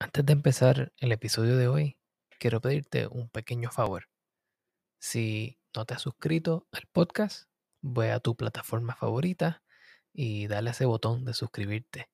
[0.00, 1.98] Antes de empezar el episodio de hoy,
[2.38, 4.08] quiero pedirte un pequeño favor.
[5.00, 7.48] Si no te has suscrito al podcast,
[7.82, 9.64] ve a tu plataforma favorita
[10.12, 12.08] y dale a ese botón de suscribirte.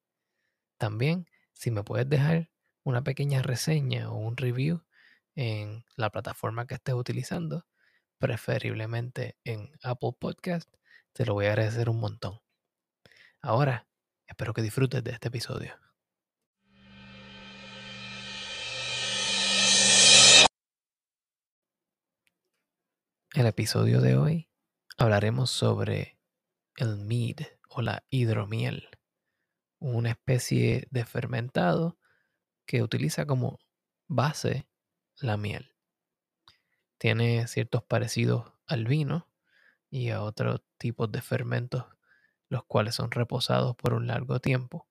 [0.79, 2.51] También, si me puedes dejar
[2.85, 4.83] una pequeña reseña o un review
[5.35, 7.67] en la plataforma que estés utilizando,
[8.19, 10.73] preferiblemente en Apple Podcast,
[11.13, 12.41] te lo voy a agradecer un montón.
[13.43, 13.87] Ahora,
[14.27, 15.79] espero que disfrutes de este episodio.
[23.35, 24.49] El episodio de hoy
[24.97, 26.21] hablaremos sobre
[26.77, 27.39] el mead
[27.69, 28.89] o la hidromiel,
[29.81, 31.99] una especie de fermentado
[32.65, 33.59] que utiliza como
[34.07, 34.69] base
[35.17, 35.75] la miel.
[36.97, 39.29] Tiene ciertos parecidos al vino
[39.91, 41.87] y a otros tipos de fermentos,
[42.49, 44.87] los cuales son reposados por un largo tiempo.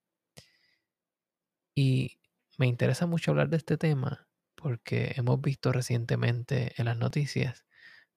[1.74, 2.20] Y
[2.58, 7.66] me interesa mucho hablar de este tema porque hemos visto recientemente en las noticias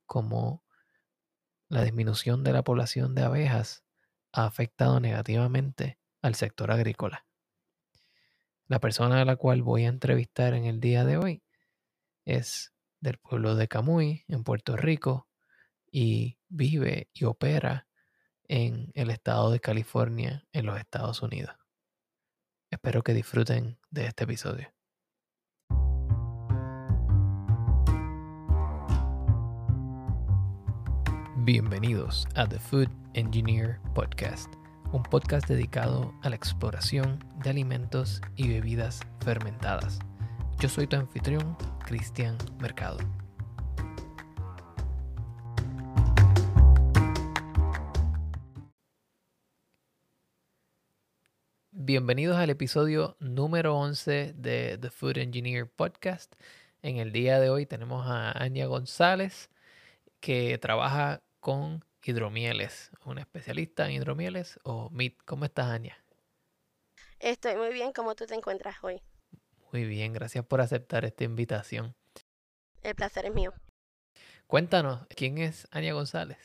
[0.07, 0.65] como
[1.69, 3.85] la disminución de la población de abejas
[4.33, 7.27] ha afectado negativamente al sector agrícola.
[8.69, 11.43] La persona a la cual voy a entrevistar en el día de hoy
[12.25, 15.29] es del pueblo de Camuy, en Puerto Rico,
[15.91, 17.87] y vive y opera
[18.49, 21.57] en el estado de California, en los Estados Unidos.
[22.71, 24.76] Espero que disfruten de este episodio.
[31.47, 34.53] Bienvenidos a The Food Engineer Podcast,
[34.91, 40.01] un podcast dedicado a la exploración de alimentos y bebidas fermentadas.
[40.59, 42.99] Yo soy tu anfitrión, Cristian Mercado.
[51.71, 56.35] Bienvenidos al episodio número 11 de The Food Engineer Podcast.
[56.83, 59.49] En el día de hoy tenemos a Anya González,
[60.19, 65.23] que trabaja con hidromieles, una especialista en hidromieles o MIT.
[65.25, 65.97] ¿Cómo estás, Ania?
[67.21, 69.01] Estoy muy bien, ¿cómo tú te encuentras hoy?
[69.71, 71.95] Muy bien, gracias por aceptar esta invitación.
[72.83, 73.55] El placer es mío.
[74.49, 76.39] Cuéntanos, ¿quién es Ania González?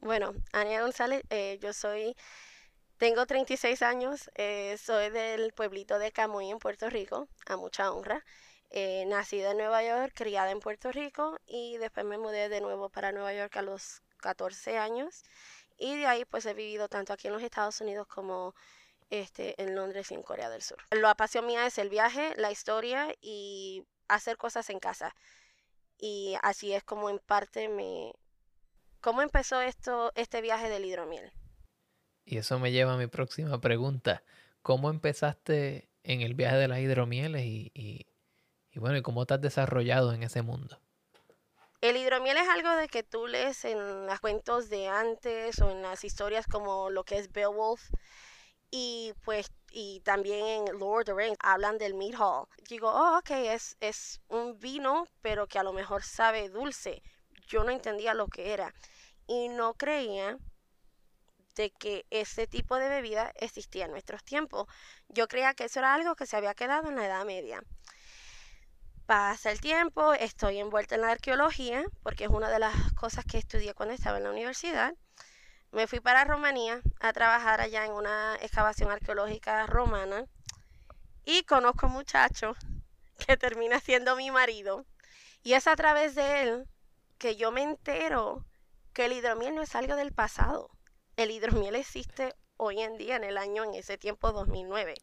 [0.00, 2.14] Bueno, Ania González, eh, yo soy,
[2.98, 8.22] tengo 36 años, eh, soy del pueblito de Camuy en Puerto Rico, a mucha honra.
[8.74, 12.88] Eh, nacida en Nueva York, criada en Puerto Rico y después me mudé de nuevo
[12.88, 15.24] para Nueva York a los 14 años
[15.76, 18.54] y de ahí pues he vivido tanto aquí en los Estados Unidos como
[19.10, 20.78] este, en Londres y en Corea del Sur.
[20.90, 25.14] La pasión es el viaje, la historia y hacer cosas en casa.
[25.98, 28.14] Y así es como en parte me...
[29.02, 31.30] ¿Cómo empezó esto, este viaje del hidromiel?
[32.24, 34.22] Y eso me lleva a mi próxima pregunta.
[34.62, 38.06] ¿Cómo empezaste en el viaje de las hidromieles y
[38.78, 40.78] bueno, ¿y cómo te has desarrollado en ese mundo?
[41.80, 45.82] El hidromiel es algo de que tú lees en los cuentos de antes o en
[45.82, 47.90] las historias como lo que es Beowulf
[48.70, 52.46] y pues y también en Lord of the Rings hablan del mead hall.
[52.68, 57.02] Digo, oh, ok, es, es un vino, pero que a lo mejor sabe dulce.
[57.48, 58.72] Yo no entendía lo que era
[59.26, 60.38] y no creía
[61.54, 64.66] de que ese tipo de bebida existía en nuestros tiempos.
[65.08, 67.62] Yo creía que eso era algo que se había quedado en la Edad Media.
[69.06, 73.36] Pasa el tiempo, estoy envuelta en la arqueología, porque es una de las cosas que
[73.36, 74.94] estudié cuando estaba en la universidad.
[75.72, 80.26] Me fui para Rumanía a trabajar allá en una excavación arqueológica romana
[81.24, 82.54] y conozco a un muchacho
[83.26, 84.86] que termina siendo mi marido.
[85.42, 86.68] Y es a través de él
[87.18, 88.46] que yo me entero
[88.92, 90.70] que el hidromiel no es algo del pasado.
[91.16, 94.94] El hidromiel existe hoy en día, en el año, en ese tiempo 2009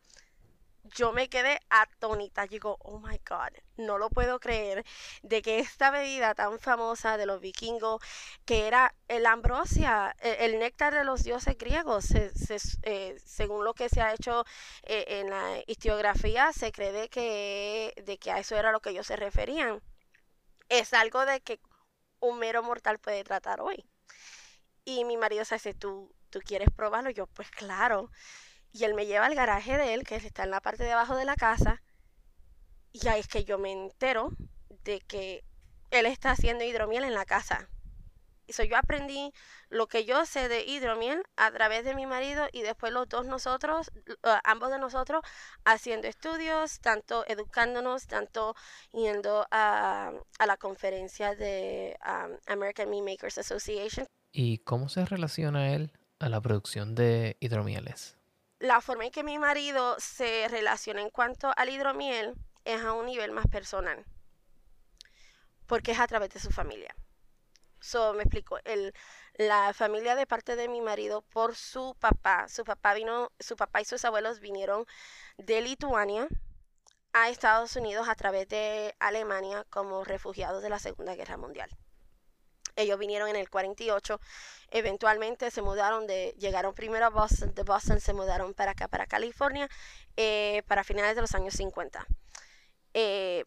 [0.96, 2.48] yo me quedé atónita.
[2.48, 4.86] Digo, oh my God, no lo puedo creer
[5.24, 8.02] de que esta bebida tan famosa de los vikingos,
[8.46, 13.90] que era el ambrosia, e, el, néctar de los dioses griegos, eh, según lo que
[13.90, 14.46] se ha hecho
[14.84, 19.08] eh, en la historiografía, se cree que, de que a eso era lo que ellos
[19.08, 19.82] se referían.
[20.70, 21.60] Es algo de que
[22.20, 23.86] un mero mortal puede tratar hoy.
[24.86, 27.10] Y mi marido se dice, ¿tú, ¿tú quieres probarlo?
[27.12, 28.12] yo, pues claro.
[28.72, 31.16] Y él me lleva al garaje de él, que está en la parte de abajo
[31.16, 31.82] de la casa.
[32.92, 34.32] Y ahí es que yo me entero
[34.84, 35.44] de que
[35.92, 37.70] él está haciendo hidromiel en la casa.
[38.46, 39.32] Y so, yo aprendí
[39.70, 43.28] lo que yo sé de hidromiel a través de mi marido y después los dos
[43.28, 43.92] nosotros,
[44.44, 45.22] ambos de nosotros,
[45.66, 48.56] haciendo estudios, tanto educándonos, tanto
[48.92, 54.08] yendo a, a la conferencia de um, American Meat Makers Association.
[54.32, 58.19] ¿Y cómo se relaciona él a la producción de hidromieles?
[58.60, 62.36] La forma en que mi marido se relaciona en cuanto al hidromiel
[62.66, 64.06] es a un nivel más personal,
[65.66, 66.94] porque es a través de su familia.
[67.80, 68.94] So, me explico, el,
[69.36, 73.80] la familia de parte de mi marido por su papá, su papá vino, su papá
[73.80, 74.86] y sus abuelos vinieron
[75.38, 76.28] de Lituania
[77.14, 81.70] a Estados Unidos a través de Alemania como refugiados de la Segunda Guerra Mundial.
[82.80, 84.22] Ellos vinieron en el 48,
[84.72, 89.06] eventualmente se mudaron de, llegaron primero a Boston, de Boston se mudaron para acá, para
[89.06, 89.68] California,
[90.16, 92.08] eh, para finales de los años 50.
[92.94, 93.44] Eh,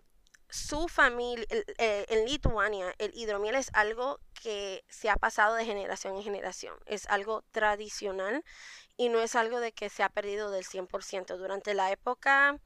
[0.50, 1.46] su familia,
[1.78, 6.76] eh, en Lituania, el hidromiel es algo que se ha pasado de generación en generación.
[6.84, 8.44] Es algo tradicional
[8.98, 11.38] y no es algo de que se ha perdido del 100%.
[11.38, 12.58] Durante la época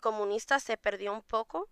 [0.00, 1.68] comunista se perdió un poco,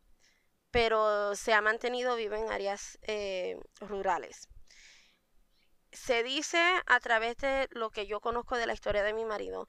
[0.75, 4.49] pero se ha mantenido vivo en áreas eh, rurales.
[5.93, 9.69] Se dice a través de lo que yo conozco de la historia de mi marido,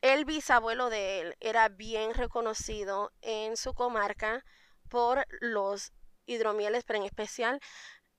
[0.00, 4.42] el bisabuelo de él era bien reconocido en su comarca
[4.88, 5.92] por los
[6.24, 7.60] hidromieles, pero en especial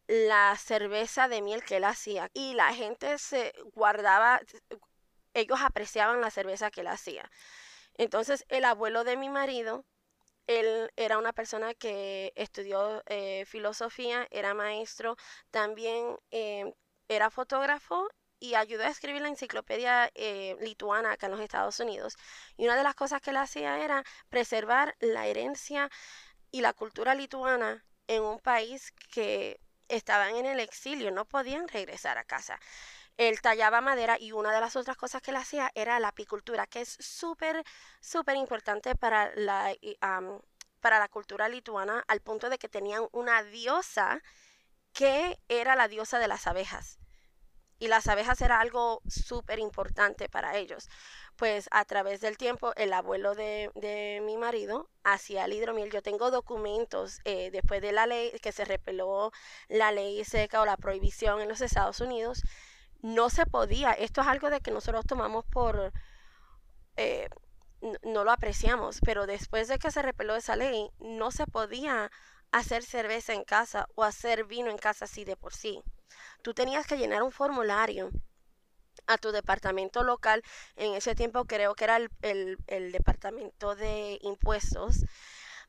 [0.06, 2.30] la cerveza de miel que él hacía.
[2.36, 4.40] Y la gente se guardaba,
[5.34, 7.28] ellos apreciaban la cerveza que él hacía.
[7.96, 9.84] Entonces el abuelo de mi marido,
[10.50, 15.16] él era una persona que estudió eh, filosofía, era maestro,
[15.51, 16.74] también eh,
[17.07, 18.10] era fotógrafo
[18.40, 22.16] y ayudó a escribir la enciclopedia eh, lituana acá en los Estados Unidos.
[22.57, 25.88] Y una de las cosas que él hacía era preservar la herencia
[26.52, 32.18] y la cultura lituana en un país que estaban en el exilio, no podían regresar
[32.18, 32.60] a casa.
[33.19, 36.68] Él tallaba madera y una de las otras cosas que él hacía era la apicultura,
[36.68, 37.66] que es súper,
[38.00, 39.75] súper importante para la,
[40.80, 44.21] para la cultura lituana, al punto de que tenían una diosa
[44.94, 46.98] que era la diosa de las abejas.
[47.77, 50.88] Y las abejas era algo súper importante para ellos
[51.39, 53.71] pues a través del tiempo el abuelo de,
[54.25, 55.89] mi marido hacía el hidromiel.
[55.89, 59.31] Yo tengo documentos eh, después de la ley que se repeló
[59.69, 62.44] la ley seca o la prohibición en los Estados Unidos.
[63.01, 63.92] No se podía.
[63.92, 65.94] Esto es algo de que nosotros tomamos por...
[66.98, 67.30] Eh,
[68.04, 72.12] no lo apreciamos, pero después de que se repeló esa ley, no se podía
[72.51, 75.81] hacer cerveza en casa o hacer vino en casa así de por sí.
[76.42, 78.12] Tú tenías que llenar un formulario
[79.07, 80.44] a tu departamento local.
[80.75, 85.06] En ese tiempo creo que era el, departamento de impuestos.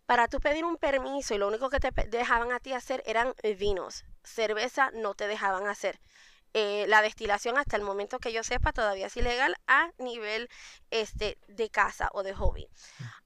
[0.07, 3.35] Para tú pedir un permiso y lo único que te dejaban a ti hacer eran
[3.59, 4.05] vinos.
[4.25, 6.01] Cerveza no te dejaban hacer.
[6.53, 10.49] Eh, la destilación hasta el momento que yo sepa todavía es ilegal a nivel
[10.91, 12.69] este, de casa o de hobby.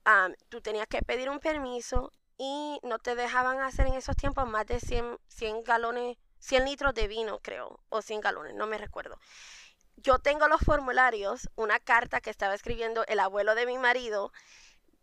[0.05, 0.33] Mm.
[0.49, 4.67] tú tenías que pedir un permiso y no te dejaban hacer en esos tiempos más
[4.67, 9.17] de 100, 100 galones, 100 litros de vino creo, o 100 galones, no me recuerdo
[9.97, 14.31] yo tengo los formularios, una carta que estaba escribiendo el abuelo de mi marido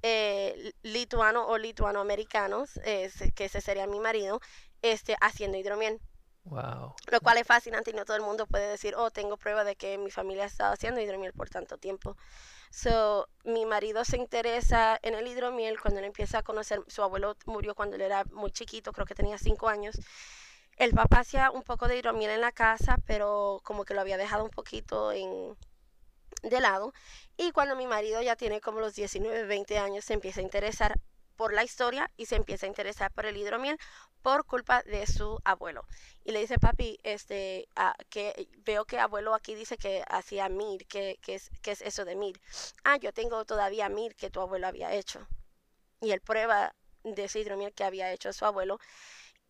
[0.01, 4.39] eh, lituano o lituanoamericanos, que ese sería mi marido,
[4.81, 5.99] este, haciendo hidromiel.
[6.43, 6.95] Wow.
[7.11, 9.75] Lo cual es fascinante y no todo el mundo puede decir, oh, tengo prueba de
[9.75, 12.17] que mi familia ha estado haciendo hidromiel por tanto tiempo.
[12.71, 17.35] So, mi marido se interesa en el hidromiel cuando él empieza a conocer, su abuelo
[17.45, 19.99] murió cuando él era muy chiquito, creo que tenía cinco años.
[20.77, 24.17] El papá hacía un poco de hidromiel en la casa, pero como que lo había
[24.17, 25.55] dejado un poquito en,
[26.41, 26.93] de lado.
[27.37, 30.99] Y cuando mi marido ya tiene como los 19, 20 años, se empieza a interesar
[31.35, 33.79] por la historia y se empieza a interesar por el hidromiel
[34.21, 35.85] por culpa de su abuelo.
[36.23, 37.67] Y le dice, papi, este,
[38.09, 42.15] que veo que abuelo aquí dice que hacía mir, que, es, que es eso de
[42.15, 42.39] mir.
[42.83, 45.27] Ah, yo tengo todavía mir que tu abuelo había hecho.
[45.99, 48.79] Y él prueba de ese hidromiel que había hecho su abuelo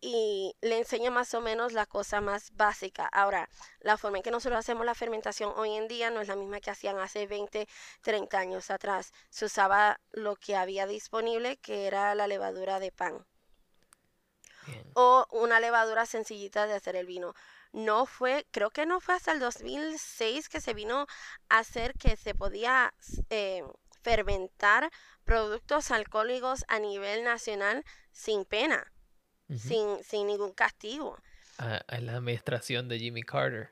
[0.04, 3.06] y le enseña más o menos la cosa más básica.
[3.06, 3.48] Ahora,
[3.80, 6.60] la forma en que nosotros hacemos la fermentación hoy en día no es la misma
[6.60, 7.68] que hacían hace 20,
[8.02, 9.12] 30 años atrás.
[9.30, 13.24] Se usaba lo que había disponible, que era la levadura de pan.
[14.94, 17.34] O una levadura sencillita de hacer el vino.
[17.72, 21.06] No fue, creo que no fue hasta el 2006 que se vino
[21.48, 22.92] a hacer que se podía
[23.30, 23.62] eh,
[24.02, 24.90] fermentar
[25.24, 28.92] productos alcohólicos a nivel nacional sin pena
[29.58, 31.18] sin, sin ningún castigo.
[31.88, 33.70] en la administración de Jimmy Carter.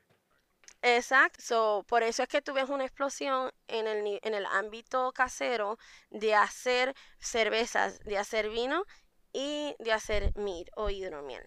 [0.82, 5.78] Exacto, por eso es que tú ves una explosión en el, en el ámbito casero
[6.08, 8.86] de hacer cervezas, de hacer vino
[9.32, 11.46] y de hacer mir o hidromiel.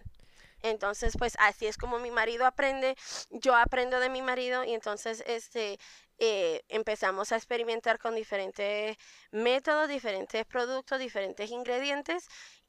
[0.62, 2.96] Entonces, pues así es como mi marido aprende,
[3.30, 5.78] yo aprendo de mi marido y entonces este
[6.18, 8.96] eh, empezamos a experimentar con diferentes
[9.32, 12.28] métodos, diferentes productos, diferentes ingredientes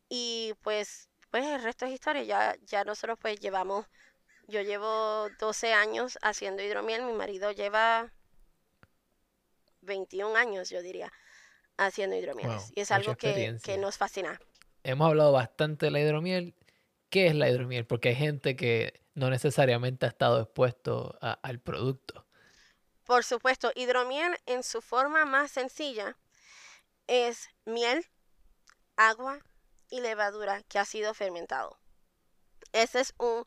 [0.10, 2.24] y pues pues el resto es historia.
[2.24, 3.86] Ya, ya nosotros pues llevamos,
[4.48, 8.10] yo llevo 12 años haciendo hidromiel, mi marido lleva
[9.82, 11.12] 21 años, yo diría,
[11.76, 12.52] haciendo hidromiel.
[12.74, 14.40] y es algo que, que, nos fascina.
[14.86, 16.56] Hemos hablado bastante de la hidromiel.
[17.10, 17.86] ¿Qué es la hidromiel?
[17.86, 22.26] Porque hay gente que no necesariamente ha estado expuesto al producto.
[23.04, 26.16] Por supuesto, hidromiel en su forma más sencilla
[27.08, 28.06] es miel,
[28.96, 29.42] agua,
[29.96, 31.80] y levadura que ha sido fermentado.
[32.74, 33.46] Ese es un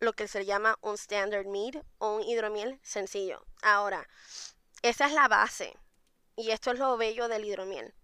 [0.00, 3.44] lo que se llama un standard mead o un hidromiel sencillo.
[3.62, 4.08] Ahora,
[4.82, 5.76] esa es la base
[6.36, 7.94] y esto es lo bello del hidromiel.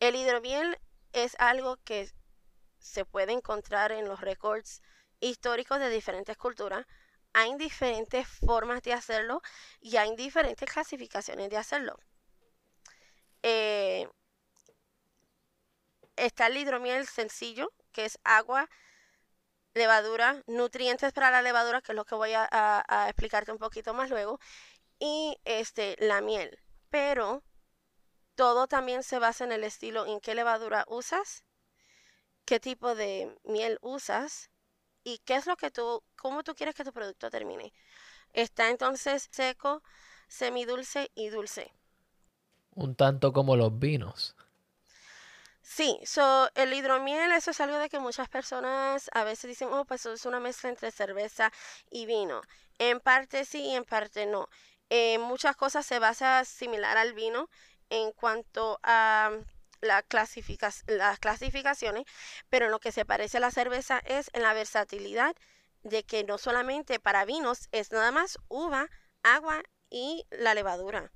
[0.00, 0.78] El hidromiel
[1.14, 2.10] es algo que
[2.78, 4.82] se puede encontrar en los récords
[5.20, 6.86] históricos de diferentes culturas.
[7.32, 9.40] Hay diferentes formas de hacerlo
[9.80, 11.98] y hay diferentes clasificaciones de hacerlo.
[13.42, 14.06] Eh,
[16.16, 18.68] está el hidromiel sencillo, que es agua,
[19.74, 24.10] levadura, nutrientes para la levadura, que es lo que voy a, explicarte un poquito más
[24.10, 24.38] luego,
[24.98, 26.58] y este, la miel.
[26.90, 27.42] Pero
[28.34, 31.44] todo también se basa en el estilo en qué levadura usas,
[32.44, 34.50] qué tipo de miel usas
[35.04, 37.72] y qué es lo que tú, cómo tú quieres que tu producto termine.
[38.32, 39.82] Está entonces seco,
[40.28, 41.72] semidulce y dulce.
[42.74, 44.34] Un tanto como los vinos.
[45.74, 49.86] Sí, so, el hidromiel, eso es algo de que muchas personas a veces dicen, oh,
[49.86, 51.50] pues es una mezcla entre cerveza
[51.90, 52.42] y vino.
[52.78, 54.48] En parte sí y en parte no.
[54.90, 57.48] En muchas cosas se basa similar al vino
[57.88, 59.30] en cuanto a
[59.80, 60.04] la
[60.86, 62.04] las clasificaciones,
[62.50, 65.34] pero en lo que se parece a la cerveza es en la versatilidad
[65.82, 68.88] de que no solamente para vinos es nada más uva,
[69.22, 71.10] agua y la levadura.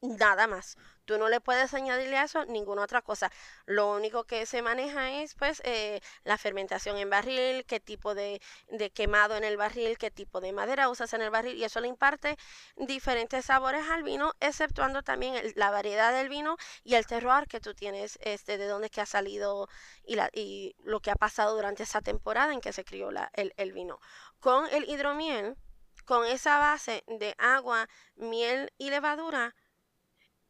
[0.00, 0.76] Nada más.
[1.04, 3.30] Tú no le puedes añadirle a eso ninguna otra cosa.
[3.66, 8.40] Lo único que se maneja es pues eh, la fermentación en barril, qué tipo de,
[8.68, 11.80] de, quemado en el barril, qué tipo de madera usas en el barril y eso
[11.80, 12.36] le imparte
[12.76, 17.74] diferentes sabores al vino, exceptuando también la variedad del vino y el terroir que tú
[17.74, 19.68] tienes, este, de dónde que ha salido
[20.04, 23.30] y, la, y lo que ha pasado durante esa temporada en que se crió la,
[23.34, 24.00] el, el vino.
[24.40, 25.56] Con el hidromiel,
[26.04, 29.54] con esa base de agua, miel y levadura,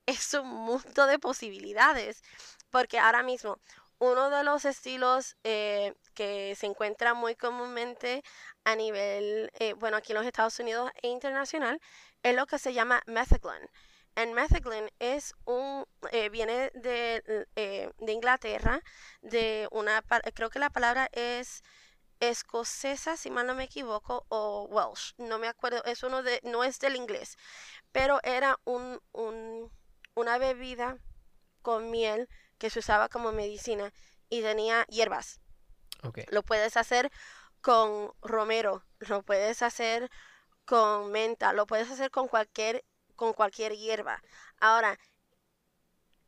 [0.07, 2.23] es un mundo de posibilidades,
[2.71, 3.59] porque ahora mismo
[3.99, 8.23] uno de los estilos eh, que se encuentra muy comúnmente
[8.65, 11.81] a nivel, eh, bueno, aquí en los Estados Unidos e internacional,
[12.23, 13.69] es lo que se llama methiglen.
[14.15, 18.81] El methiglen es un, eh, viene de, de, Inglaterra,
[19.23, 20.03] de una,
[20.35, 21.63] creo que la palabra es
[22.21, 26.63] escocesa, si mal no me equivoco, o Welsh, no me acuerdo, es uno de, no
[26.65, 27.37] es del inglés,
[27.93, 29.71] pero era un, un
[30.15, 30.99] una bebida
[31.63, 32.29] con miel
[32.59, 33.93] que se usaba como medicina
[34.29, 35.41] y tenía hierbas.
[36.29, 37.11] Lo puedes hacer
[37.61, 40.11] con romero, lo puedes hacer
[40.67, 42.85] con menta, lo puedes hacer con cualquier,
[43.17, 44.23] con cualquier hierba.
[44.61, 44.99] Ahora,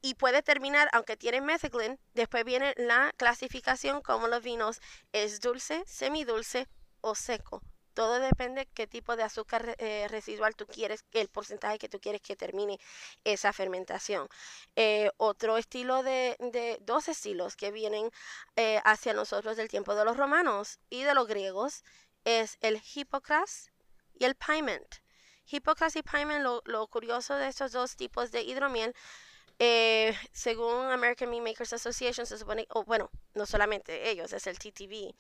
[0.01, 4.81] y puede terminar, aunque tiene methicillin, después viene la clasificación como los vinos,
[5.13, 6.69] es dulce, semidulce
[7.01, 7.63] o seco.
[7.97, 12.21] Todo depende qué tipo de azúcar eh, residual tú quieres, el porcentaje que tú quieres
[12.21, 12.79] que termine
[13.25, 14.29] esa fermentación.
[14.77, 16.37] Eh, otro estilo de,
[16.83, 18.11] dos estilos que vienen
[18.57, 21.85] eh, hacia nosotros del tiempo de los romanos y de los griegos
[22.25, 23.73] es el Hippocras
[24.13, 24.97] y el Piment.
[25.47, 28.95] Hippocras y Piment, lo curioso de estos dos tipos de hidromiel
[29.59, 34.59] eh, según American Meat Makers Association, se supone, o bueno, no solamente ellos, es el
[34.59, 35.15] TTV,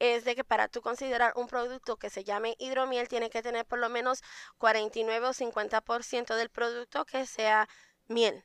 [0.00, 3.64] es de que para tú considerar un producto que se llame hidromiel, tiene que tener
[3.64, 4.22] por lo menos
[4.58, 7.68] 49 o 50% del producto que sea
[8.08, 8.44] miel.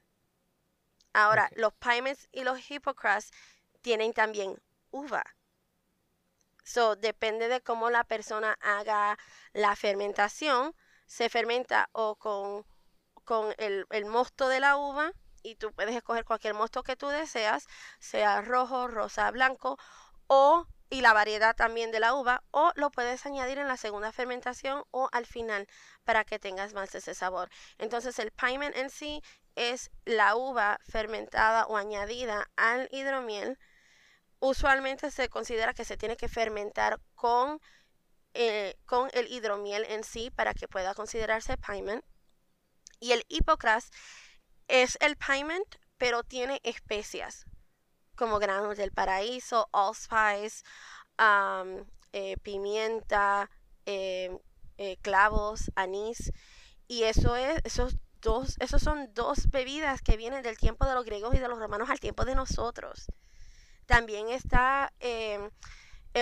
[1.13, 3.31] Ahora, los Piments y los Hippocras
[3.81, 5.23] tienen también uva.
[6.63, 9.17] So, depende de cómo la persona haga
[9.53, 10.75] la fermentación.
[11.07, 12.65] Se fermenta o con,
[13.25, 15.11] con el, el mosto de la uva
[15.43, 17.67] y tú puedes escoger cualquier mosto que tú deseas,
[17.99, 19.77] sea rojo, rosa, blanco
[20.27, 24.11] o y la variedad también de la uva o lo puedes añadir en la segunda
[24.11, 25.67] fermentación o al final
[26.03, 27.49] para que tengas más ese sabor.
[27.77, 29.21] Entonces el piment en sí
[29.55, 33.57] es la uva fermentada o añadida al hidromiel
[34.41, 37.61] usualmente se considera que se tiene que fermentar con,
[38.33, 42.03] eh, con el hidromiel en sí para que pueda considerarse piment.
[42.99, 43.91] Y el hipocras
[44.71, 47.45] es el piment, pero tiene especias
[48.15, 50.63] como granos del paraíso, allspice,
[52.13, 53.49] eh, pimienta,
[53.85, 54.37] eh,
[55.01, 56.31] clavos, anís.
[56.87, 61.03] Y eso es, esos dos, esos son dos bebidas que vienen del tiempo de los
[61.03, 63.07] griegos y de los romanos al tiempo de nosotros.
[63.85, 65.51] También está el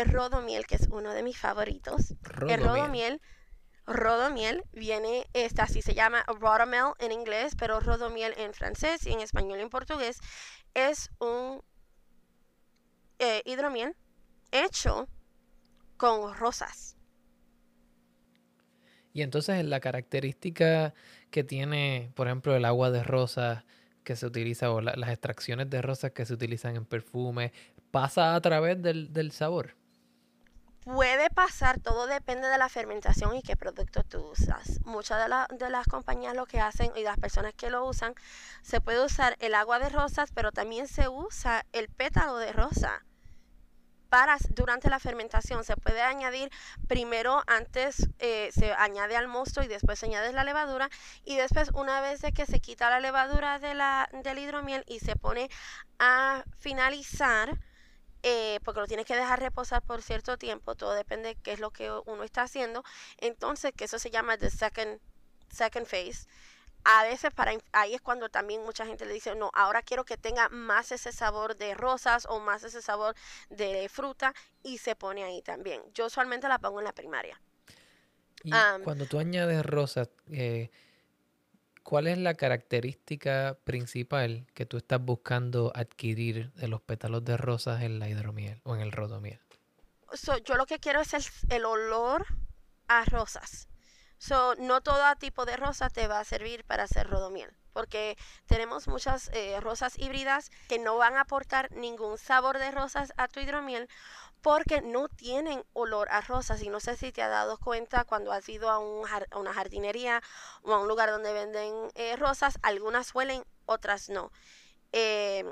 [0.06, 2.15] rodomiel, que es uno de mis favoritos.
[2.48, 3.22] El rodomiel.
[3.89, 9.19] Rodomiel viene, esta así se llama rodomel en inglés, pero rodomiel en francés y en
[9.19, 10.19] español y en portugués
[10.75, 11.62] es un
[13.17, 13.96] eh, hidromiel
[14.51, 15.10] hecho
[15.98, 16.96] con rosas.
[19.12, 20.93] Y entonces la característica
[21.31, 23.65] que tiene, por ejemplo, el agua de rosas
[24.03, 27.51] que se utiliza o las extracciones de rosas que se utilizan en perfume,
[27.91, 29.75] pasa a través del, sabor.
[30.83, 34.79] Puede pasar, todo depende de la fermentación y qué producto tú usas.
[34.86, 38.15] Muchas de, de, las compañías lo que hacen y las personas que lo usan,
[38.62, 43.03] se puede usar el agua de rosas, pero también se usa el pétalo de rosa
[44.09, 45.63] para durante la fermentación.
[45.63, 46.50] Se puede añadir
[46.88, 50.89] primero, antes eh, se añade al mosto y después se añade la levadura.
[51.24, 55.15] Y después, una vez que se quita la levadura de la, del hidromiel y se
[55.15, 55.50] pone
[56.00, 57.57] a finalizar,
[58.23, 61.59] eh, porque lo tienes que dejar reposar por cierto tiempo, todo depende de qué es
[61.59, 62.83] lo que uno está haciendo.
[63.17, 64.99] Entonces, que eso se llama the second,
[65.49, 66.27] second phase
[66.83, 70.17] a veces para ahí es cuando también mucha gente le dice, no, ahora quiero que
[70.17, 73.15] tenga más ese sabor de rosas o más ese sabor
[73.49, 74.33] de fruta
[74.63, 75.81] y se pone ahí también.
[75.93, 77.39] Yo usualmente la pongo en la primaria.
[78.43, 78.51] Y
[78.83, 80.69] cuando tú añades rosas, eh,
[81.89, 87.81] ¿cuál es la característica principal que tú estás buscando adquirir de los pétalos de rosas
[87.81, 89.39] en la hidromiel o en el rodomiel?
[90.46, 91.15] yo lo que quiero es
[91.50, 92.27] el olor
[92.88, 93.69] a rosas.
[94.19, 98.87] So, no todo tipo de rosa te va a servir para hacer rodomiel, porque tenemos
[98.87, 103.40] muchas eh, rosas híbridas que no van a aportar ningún sabor de rosas a tu
[103.40, 103.90] hidromiel
[104.41, 106.61] porque no tienen olor a rosas.
[106.61, 110.21] Y no sé si te has dado cuenta cuando has ido a, una jardinería
[110.63, 114.31] o a un lugar donde venden eh, rosas, algunas huelen, otras no.
[114.91, 115.45] Eh,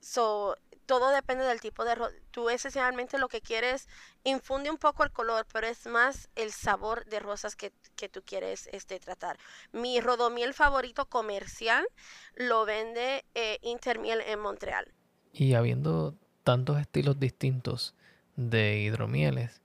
[0.00, 1.96] so, todo depende del tipo de
[2.30, 3.88] tú esencialmente lo que quieres
[4.24, 7.72] infunde un poco el color pero es más el sabor de rosas que,
[8.08, 9.36] tú quieres este tratar
[9.72, 11.86] mi rodomiel favorito comercial
[12.34, 14.92] lo vende eh, Intermiel en Montreal
[15.32, 17.94] y habiendo tantos estilos distintos
[18.36, 19.62] de hidromieles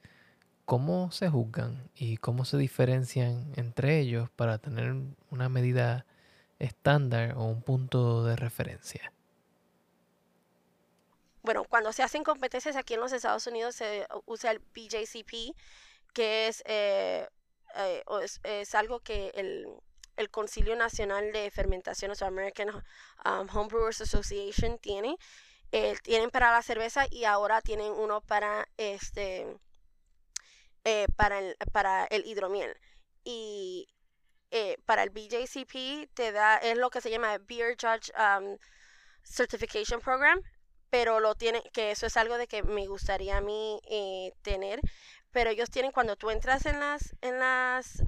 [0.66, 4.96] cómo se juzgan y cómo se diferencian entre ellos para tener
[5.30, 6.06] una medida
[6.60, 9.12] estándar o un punto de referencia
[11.44, 15.56] bueno, cuando se hacen competencias aquí en los Estados Unidos se usa el BJCP,
[16.14, 17.28] que es, eh,
[17.76, 18.04] eh,
[18.44, 19.68] es, algo que el,
[20.18, 25.18] el, Concilio Nacional de Fermentaciones o American um, Homebrewers Association tiene.
[25.72, 29.48] Eh, tienen para la cerveza y ahora tienen uno para este
[31.16, 32.76] para el para el hidromiel.
[33.24, 33.88] Y
[34.86, 38.58] para el BJCP te da es lo que se llama Beer Judge um,
[39.24, 40.42] Certification Program
[40.92, 44.82] pero lo tienen, que eso es algo de que me gustaría a mí eh, tener,
[45.32, 48.04] pero ellos tienen, cuando tú entras en las, en las,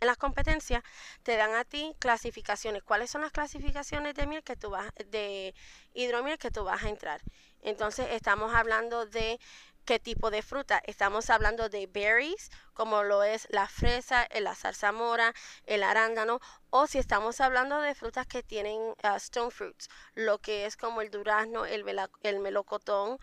[0.00, 0.82] en las competencias,
[1.22, 2.82] te dan a ti clasificaciones.
[2.82, 5.54] ¿Cuáles son las clasificaciones de miel que tú vas, de
[5.94, 7.22] hidromiel que tú vas a entrar?
[7.62, 9.40] Entonces estamos hablando de
[9.86, 10.82] qué tipo de fruta.
[10.84, 15.32] Estamos hablando de berries, como lo es la fresa, la zarzamora,
[15.64, 20.66] el arándano, o si estamos hablando de frutas que tienen ah, stone fruits, lo que
[20.66, 21.84] es como el durazno, el,
[22.22, 23.18] el melocotón,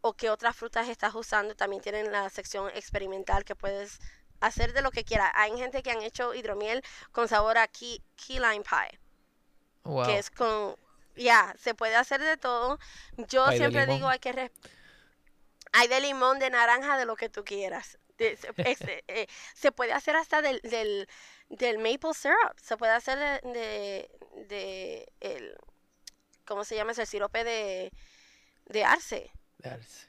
[0.00, 1.54] o qué otras frutas estás usando.
[1.54, 4.00] También tienen la sección experimental que puedes
[4.42, 5.30] hacer de lo que quieras.
[5.34, 8.98] Hay gente que han hecho hidromiel con sabor a key, lime pie.
[10.04, 10.76] Que es con...
[11.16, 12.78] Ya, se puede hacer de todo.
[13.28, 14.50] Yo siempre digo hay que...
[15.74, 17.98] Hay de limón, de naranja, de lo que tú quieras.
[18.18, 21.08] Este, eh, se puede hacer hasta del, del,
[21.48, 22.56] del, maple syrup.
[22.62, 24.08] Se puede hacer de,
[24.48, 25.56] de, el,
[26.44, 26.92] ¿cómo se llama?
[26.92, 27.90] Es el sirope de,
[28.66, 29.32] de arce.
[29.64, 30.08] Arce.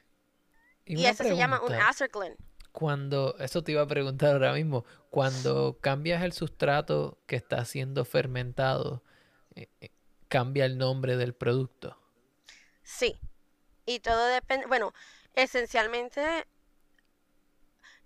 [0.84, 2.36] Y, eso se llama un acerglin.
[2.74, 8.04] Cuando, eso te iba a preguntar ahora mismo, cuando cambias el sustrato que está siendo
[8.04, 9.04] fermentado,
[9.54, 9.90] eh, eh,
[10.26, 11.96] ¿cambia el nombre del producto?
[12.82, 13.14] Sí.
[13.86, 14.92] Y todo depende, bueno,
[15.34, 16.48] esencialmente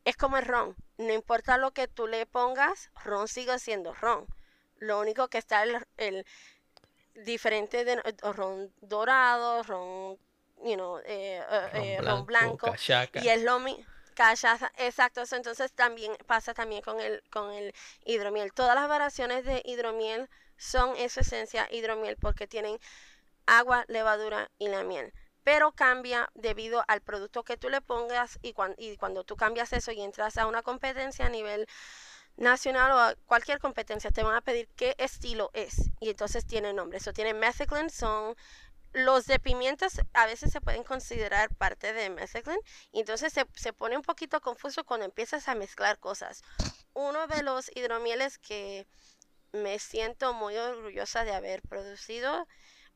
[0.04, 0.76] es como el ron.
[0.98, 4.26] No importa lo que tú le pongas, ron sigue siendo ron.
[4.80, 6.26] Lo único que está el, el
[7.24, 10.18] diferente de ron dorado, ron
[10.62, 12.74] you know, eh, eh, ron, blanco,
[13.14, 13.97] y es lo mismo.
[14.76, 15.22] Exacto.
[15.32, 18.52] Entonces también pasa también con el, con el hidromiel.
[18.52, 22.78] Todas las variaciones de hidromiel son en su esencia hidromiel porque tienen
[23.46, 25.12] agua, levadura y la miel.
[25.44, 29.92] Pero cambia debido al producto que tú le pongas y, y cuando tú cambias eso
[29.92, 31.66] y entras a una competencia a nivel
[32.36, 35.90] nacional o a cualquier competencia, te van a pedir qué estilo es.
[36.00, 36.98] Y entonces tiene nombre.
[36.98, 38.36] Eso tiene methicillin, son
[38.92, 42.58] los de pimientas a veces se pueden considerar parte de methicillin
[42.92, 46.42] y entonces se, se, pone un poquito confuso cuando empiezas a mezclar cosas.
[46.94, 48.86] Uno de los hidromieles que
[49.52, 52.46] me siento muy orgullosa de haber producido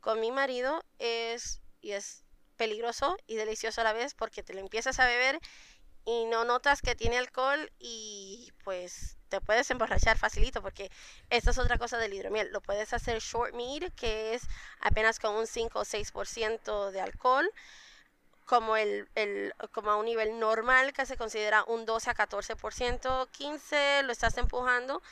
[0.01, 2.25] con mi marido es y es
[2.57, 5.41] peligroso y delicioso a la vez porque te lo empiezas a beber
[6.05, 10.91] y no notas que tiene alcohol y pues te puedes emborrachar facilito porque
[11.31, 12.53] esta es otra cosa del hidromiel.
[12.53, 14.43] Lo puedes hacer short mead, que es
[14.81, 17.51] apenas con un 5 o 6% de alcohol,
[18.45, 23.31] como, el, el, como a un nivel normal que se considera un 12 a 14%,
[23.31, 25.03] 15 lo estás empujando,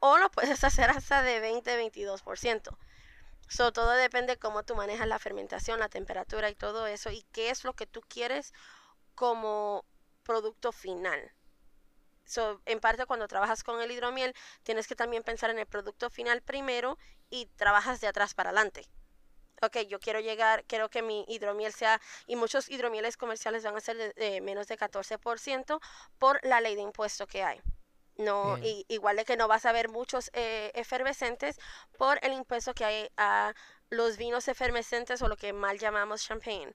[0.00, 2.76] o lo puedes hacer hasta de 20-22%.
[3.48, 7.24] So, todo depende de cómo tú manejas la fermentación, la temperatura y todo eso, y
[7.30, 8.52] qué es lo que tú quieres
[9.14, 9.84] como
[10.24, 11.32] producto final.
[12.30, 16.10] So, en parte cuando trabajas con el hidromiel, tienes que también pensar en el producto
[16.10, 16.96] final primero
[17.28, 18.86] y trabajas de atrás para adelante.
[19.62, 23.80] Ok, yo quiero llegar, quiero que mi hidromiel sea, y muchos hidromieles comerciales van a
[23.80, 25.80] ser de, menos de 14%
[26.20, 27.60] por la ley de impuesto que hay.
[28.16, 31.58] No, y, igual de que no vas a ver muchos eh, efervescentes
[31.98, 33.54] por el impuesto que hay a
[33.88, 36.72] los vinos efervescentes o lo que mal llamamos champagne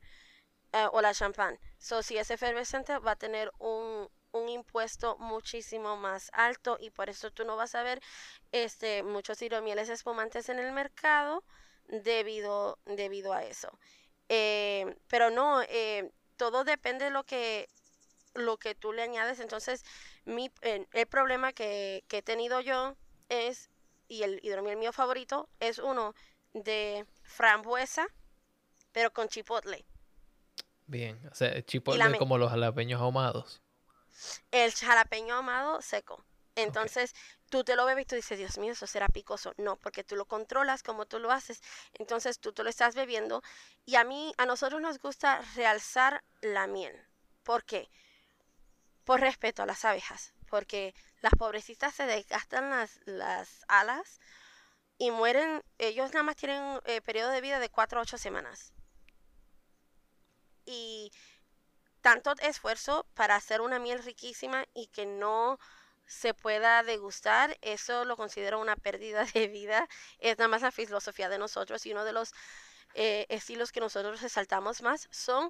[0.74, 1.58] eh, o la champán.
[1.78, 7.10] So, si es efervescente va a tener un, un impuesto muchísimo más alto y por
[7.10, 8.02] eso tú no vas a ver
[8.52, 11.44] este muchos hidromieles espumantes en el mercado
[11.88, 13.80] debido debido a eso.
[14.28, 17.70] Eh, pero no eh, todo depende de lo que
[18.34, 19.40] lo que tú le añades.
[19.40, 19.86] Entonces
[20.26, 22.96] mi, el problema que, que he tenido yo
[23.30, 23.70] es
[24.08, 26.14] y el hidromiel mío favorito es uno
[26.54, 28.08] de frambuesa
[28.92, 29.86] pero con chipotle.
[30.88, 33.65] Bien o sea chipotle como los jalapeños ahumados
[34.52, 36.26] el jalapeño amado seco.
[36.56, 37.14] Entonces,
[37.50, 39.54] tú te lo bebes y tú dices, Dios mío, eso será picoso.
[39.58, 41.62] No, porque tú lo controlas como tú lo haces.
[41.94, 43.44] Entonces, tú te lo estás bebiendo.
[43.86, 46.96] Y a mí, a nosotros nos gusta realzar la miel.
[47.44, 47.90] ¿Por qué?
[49.04, 50.34] Por respeto a las abejas.
[50.50, 54.20] Porque las pobrecitas se desgastan las, las alas
[54.98, 55.62] y mueren.
[55.78, 58.72] Ellos nada más tienen eh, periodo de vida de 4 a 8 semanas.
[60.66, 61.12] Y
[62.06, 65.58] tanto esfuerzo para hacer una miel riquísima y que no
[66.06, 69.90] se pueda degustar, eso lo considero una pérdida de vida.
[70.20, 72.32] Es nada más la filosofía de nosotros y uno de los
[72.94, 75.50] eh, estilos que nosotros resaltamos más son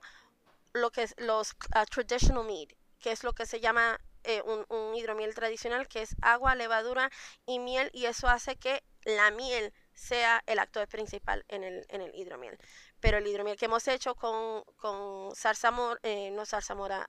[0.71, 2.69] lo que es los ah, traditional mead,
[3.01, 7.11] que es lo que se llama eh, un, un hidromiel tradicional, que es agua, levadura
[7.45, 12.01] y miel, y eso hace que la miel sea el actor principal en el, en
[12.01, 12.57] el hidromiel
[13.05, 17.05] pero el hidromiel que hemos hecho con, con zarzamora, eh, no zarzamora,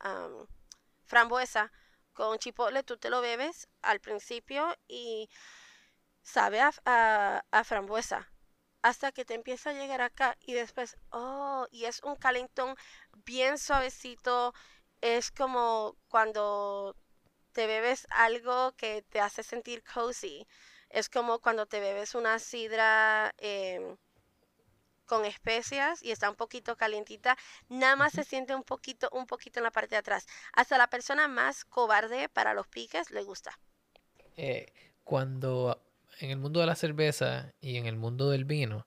[1.06, 1.72] frambuesa,
[2.12, 5.30] con chipotle, tú te lo bebes al principio y
[6.22, 8.30] sabe a, a, frambuesa
[8.82, 12.76] hasta que te empieza a llegar acá y después, oh, y es un calentón
[13.24, 14.52] bien suavecito,
[15.00, 16.94] es como cuando
[17.52, 20.46] te bebes algo que te hace sentir cozy,
[20.90, 23.96] es como cuando te bebes una sidra em,
[25.06, 27.36] con especias y está un poquito calientita,
[27.68, 30.26] nada más se siente un poquito, un poquito en la parte de atrás.
[30.52, 33.58] Hasta la persona más cobarde para los piques le gusta.
[34.36, 34.72] Eh,
[35.04, 35.82] cuando
[36.18, 38.86] en el mundo de la cerveza y en el mundo del vino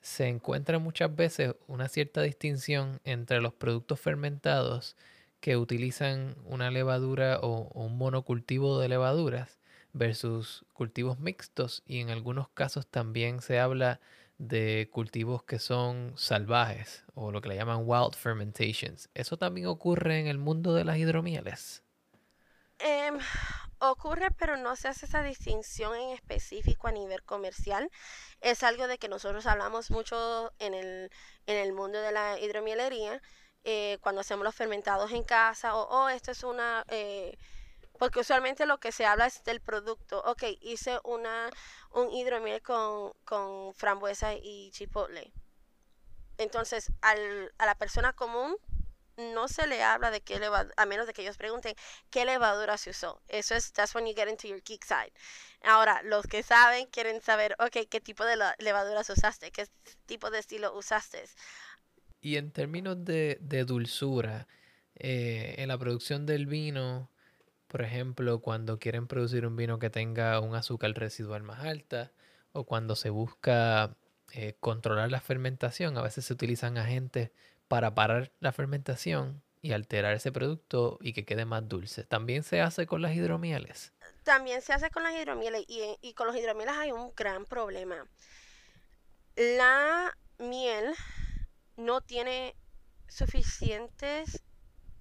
[0.00, 4.96] se encuentra muchas veces una cierta distinción entre los productos fermentados
[5.40, 9.58] que utilizan una levadura o un monocultivo de levaduras
[9.92, 14.00] versus cultivos mixtos y en algunos casos también se habla
[14.38, 19.10] de cultivos que son salvajes o lo que le llaman wild fermentations.
[19.14, 21.82] ¿Eso también ocurre en el mundo de las hidromieles?
[22.78, 23.18] Em,
[23.80, 27.90] ocurre, pero no se hace esa distinción en específico a nivel comercial.
[28.40, 31.10] Es algo de que nosotros hablamos mucho en el,
[31.46, 33.20] en el mundo de la hidromielería,
[33.64, 36.84] eh, cuando hacemos los fermentados en casa, o oh, esto es una...
[36.88, 37.36] Eh,
[37.98, 40.22] porque usualmente lo que se habla es del producto.
[40.24, 41.50] Ok, hice una,
[41.92, 45.32] un hidromiel con, con frambuesa y chipotle.
[46.38, 48.56] Entonces, al, a la persona común
[49.18, 51.74] no se le habla de qué levadura, a menos de que ellos pregunten
[52.10, 53.20] qué levadura se usó.
[53.28, 55.12] Eso es, that's when you get into your geek side.
[55.64, 59.66] Ahora, los que saben quieren saber, ok, qué tipo de levaduras usaste, qué
[60.06, 61.24] tipo de estilo usaste.
[62.20, 64.46] Y en términos de, dulzura,
[64.94, 67.10] eh, en la producción del vino,
[67.68, 72.10] por ejemplo, cuando quieren producir un vino que tenga un azúcar residual más alta
[72.52, 73.94] o cuando se busca
[74.32, 77.30] eh, controlar la fermentación, a veces se utilizan agentes
[77.68, 82.04] para parar la fermentación y alterar ese producto y que quede más dulce.
[82.04, 83.92] También se hace con las hidromieles.
[84.22, 88.06] También se hace con las hidromieles y, y con los hidromieles hay un gran problema.
[89.36, 90.94] La miel
[91.76, 92.56] no tiene
[93.08, 94.42] suficientes,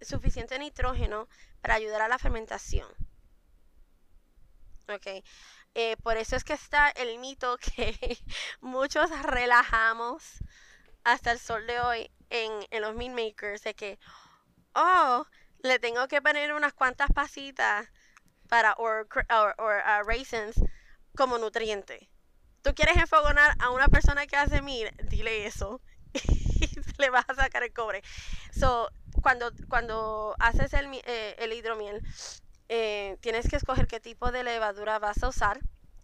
[0.02, 1.30] suficiente nitrógeno
[1.62, 2.88] para ayudar a la fermentación.
[4.90, 5.24] Ok.
[5.76, 8.18] Eh, por eso es que está el mito que
[8.62, 10.40] muchos relajamos
[11.04, 14.00] hasta el sol de hoy en, los meat makers de que,
[14.74, 15.26] oh,
[15.60, 17.88] le tengo que poner unas cuantas pasitas
[18.50, 20.56] para, o uh, raisins
[21.16, 22.10] como nutriente.
[22.62, 25.82] Tú quieres enfogonar a una persona que hace meat, dile eso.
[26.14, 28.02] y le vas a sacar el cobre.
[28.52, 28.90] So,
[29.22, 32.02] cuando, cuando haces el, eh, el hidromiel,
[32.70, 35.60] eh, tienes que escoger qué tipo de levadura vas a usar.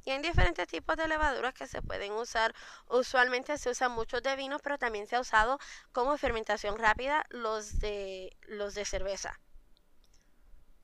[0.06, 2.54] Y hay diferentes tipos de levaduras que se pueden usar.
[2.88, 5.60] Usualmente se usan muchos de vino, pero también se ha usado
[5.93, 9.39] como fermentación rápida los de, los de cerveza.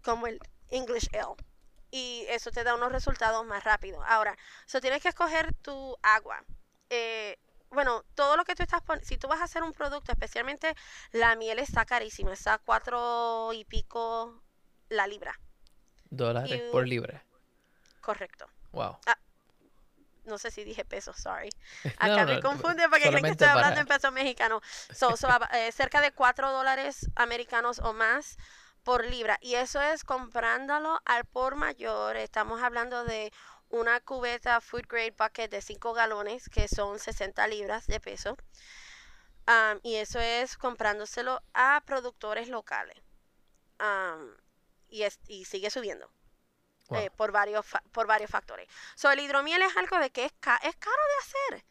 [0.04, 0.40] Como el
[0.70, 1.36] English Ale.
[1.92, 4.02] Y eso te da unos resultados más rápidos.
[4.08, 6.46] Ahora, so tienes que escoger tu agua.
[6.90, 7.38] Eh,
[7.72, 10.76] bueno, todo lo que tú estás poniendo, si tú vas a hacer un producto, especialmente
[11.12, 14.42] la miel está carísima, está a cuatro y pico
[14.90, 15.40] la libra.
[16.10, 17.24] Dólares por libra.
[18.02, 18.48] Correcto.
[18.72, 18.98] Wow.
[19.06, 19.18] Ah,
[20.26, 21.50] no sé si dije pesos, sorry.
[22.00, 24.62] Acá me confunde porque creen que estoy hablando en pesos mexicanos.
[24.94, 25.14] So,
[25.54, 28.38] eh, cerca de 4 dólares americanos o más
[28.84, 29.38] por libra.
[29.42, 32.16] Y eso es comprándolo al por mayor.
[32.16, 33.32] Estamos hablando de
[33.70, 38.38] una cubeta food grade bucket de 5 galones, que son 60 libras de peso.
[39.84, 42.98] y eso es comprándoselo a productores locales.
[44.90, 46.10] y, y sigue subiendo.
[46.92, 48.68] Eh, por, varios por varios factores.
[48.96, 51.66] So, el hidromiel es algo de que es, es caro de hacer.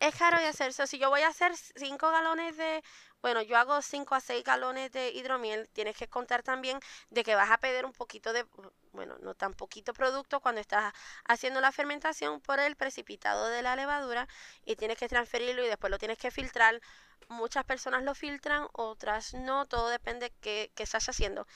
[0.00, 0.72] Es caro de hacer.
[0.72, 2.82] So, si yo voy a hacer 5 galones de,
[3.20, 7.34] bueno, yo hago 5 a 6 galones de hidromiel, tienes que contar también de que
[7.34, 8.46] vas a pedir un poquito de,
[8.92, 10.92] bueno, no tan poquito producto cuando estás
[11.24, 14.28] haciendo la fermentación por el precipitado de la levadura
[14.64, 16.80] y tienes que transferirlo y después lo tienes que filtrar.
[17.28, 21.46] Muchas personas lo filtran, otras no, todo depende de qué, qué estás haciendo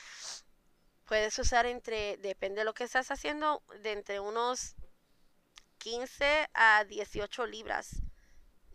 [1.06, 4.74] puedes usar entre, depende de lo que estás haciendo, de entre unos
[5.78, 8.02] 15 a 18 libras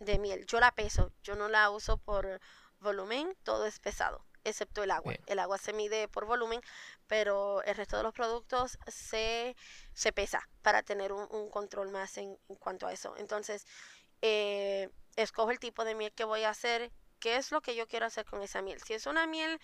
[0.00, 0.46] de miel.
[0.46, 2.40] Yo la peso, yo no la uso por
[2.80, 5.14] volumen, todo es pesado, excepto el agua.
[5.26, 6.60] El agua se mide por volumen,
[7.06, 9.56] pero el resto de los productos se,
[9.92, 13.14] se pesa para tener un, control más en, cuanto a eso.
[13.16, 13.66] Entonces,
[14.20, 17.86] eh, escojo el tipo de miel que voy a hacer, qué es lo que yo
[17.86, 18.80] quiero hacer con esa miel.
[18.82, 19.60] Si es una miel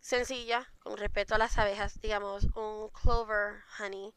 [0.00, 4.12] sencilla con respecto a las abejas, digamos un clover honey.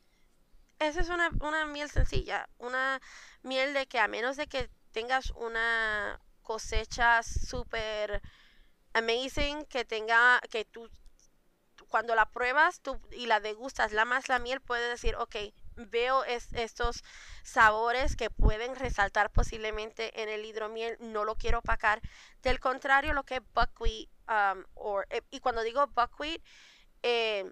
[0.80, 3.00] Esa es una, una miel sencilla, una
[3.44, 8.22] miel de que a menos de que tengas una cosecha súper
[8.96, 10.90] amazing, que tenga, que tú,
[11.90, 15.36] cuando la pruebas tú, y la degustas, la más la miel, puedes decir, ok,
[15.76, 17.04] veo estos
[17.44, 22.02] sabores que pueden resaltar posiblemente en el hidromiel, no lo quiero opacar.
[22.42, 24.64] Del contrario, lo que es buckwheat, um,
[25.10, 26.42] eh, y cuando digo buckwheat,
[27.04, 27.52] eh,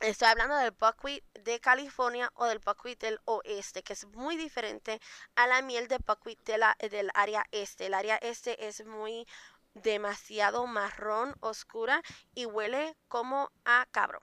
[0.00, 5.00] estoy hablando del buckwheat de California o del buckwheat del oeste, que es muy diferente
[5.36, 7.86] a la miel de buckwheat del área este.
[7.86, 9.26] El área este es muy
[9.74, 12.02] demasiado marrón, oscura
[12.34, 14.22] y huele como a cabro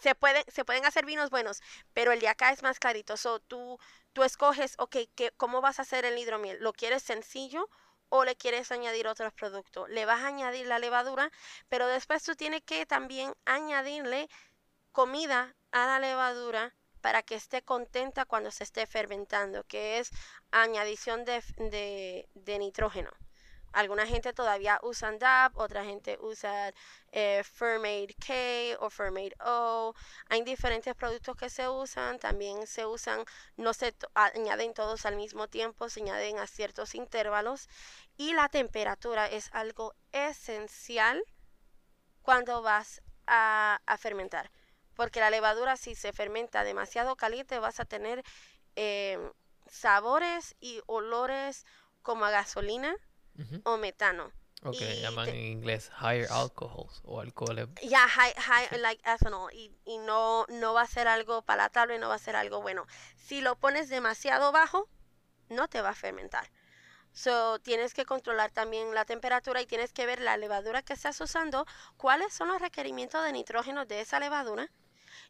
[0.00, 1.60] se pueden, se pueden hacer vinos buenos,
[1.92, 3.16] pero el de acá es más clarito.
[3.16, 3.78] So, tú,
[4.12, 6.58] tú escoges, ok, ¿qué, ¿cómo vas a hacer el hidromiel?
[6.60, 7.68] ¿Lo quieres sencillo
[8.08, 9.88] o le quieres añadir otros productos?
[9.90, 11.30] Le vas a añadir la levadura,
[11.68, 14.28] pero después tú tienes que también añadirle
[14.92, 20.10] comida a la levadura para que esté contenta cuando se esté fermentando, que es
[20.50, 23.10] añadición de, de nitrógeno.
[23.72, 26.72] Alguna gente todavía usa DAP, otra gente usa
[27.12, 27.44] eh,
[28.18, 29.94] K o Fermade O.
[30.28, 33.24] Hay diferentes productos que se usan, también se usan,
[33.56, 37.68] no se añaden todos al mismo tiempo, se añaden a ciertos intervalos.
[38.16, 41.22] Y la temperatura es algo esencial
[42.22, 44.50] cuando vas a, fermentar.
[44.94, 48.24] Porque la levadura si se fermenta demasiado caliente vas a tener
[48.74, 49.18] eh,
[49.68, 51.64] sabores y olores
[52.02, 52.96] como a gasolina
[53.64, 54.32] o metano.
[54.62, 57.68] Ok, llaman en inglés higher alcohols o alcoholes.
[57.82, 59.50] Ya, high, high, like ethanol.
[59.54, 62.86] Y, y, no, no va a ser algo palatable, no va a ser algo bueno.
[63.16, 64.86] Si lo pones demasiado bajo,
[65.48, 66.50] no te va a fermentar.
[67.12, 71.20] So, tienes que controlar también la temperatura y tienes que ver la levadura que estás
[71.20, 74.70] usando, cuáles son los requerimientos de nitrógeno de esa levadura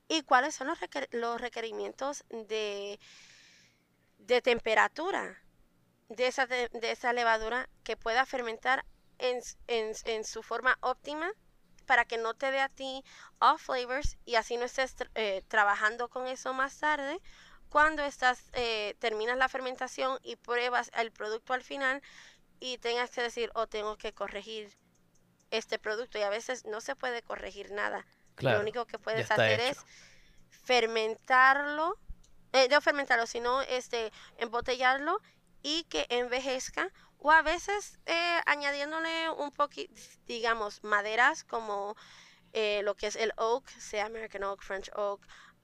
[0.09, 0.79] y cuáles son los,
[1.13, 2.99] los requerimientos de,
[4.19, 5.41] de temperatura
[6.11, 8.85] de esa, de, esa levadura que pueda fermentar
[9.19, 11.33] en, en, en, su forma óptima
[11.87, 13.05] para que no te dé a ti
[13.39, 17.21] off flavors y así no estés eh, trabajando con eso más tarde.
[17.69, 22.03] Cuando estás eh, terminas la fermentación y pruebas el producto al final
[22.59, 24.69] y tengas que decir oh, tengo que corregir
[25.53, 28.05] este producto y a veces no se puede corregir nada.
[28.39, 29.79] Lo único que puedes hacer es
[30.51, 31.97] fermentarlo
[32.53, 35.21] eh, no fermentarlo sino este embotellarlo
[35.63, 39.93] y que envejezca o a veces eh, añadiéndole un poquito,
[40.27, 41.97] digamos, maderas como
[42.53, 45.21] eh, lo que es el oak, sea American oak, French oak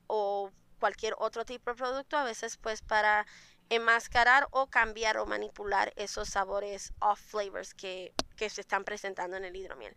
[0.07, 3.27] o cualquier otro tipo de producto, a veces pues para
[3.71, 9.45] enmascarar o cambiar o manipular esos sabores off flavors que, que se están presentando en
[9.45, 9.97] el hidromiel.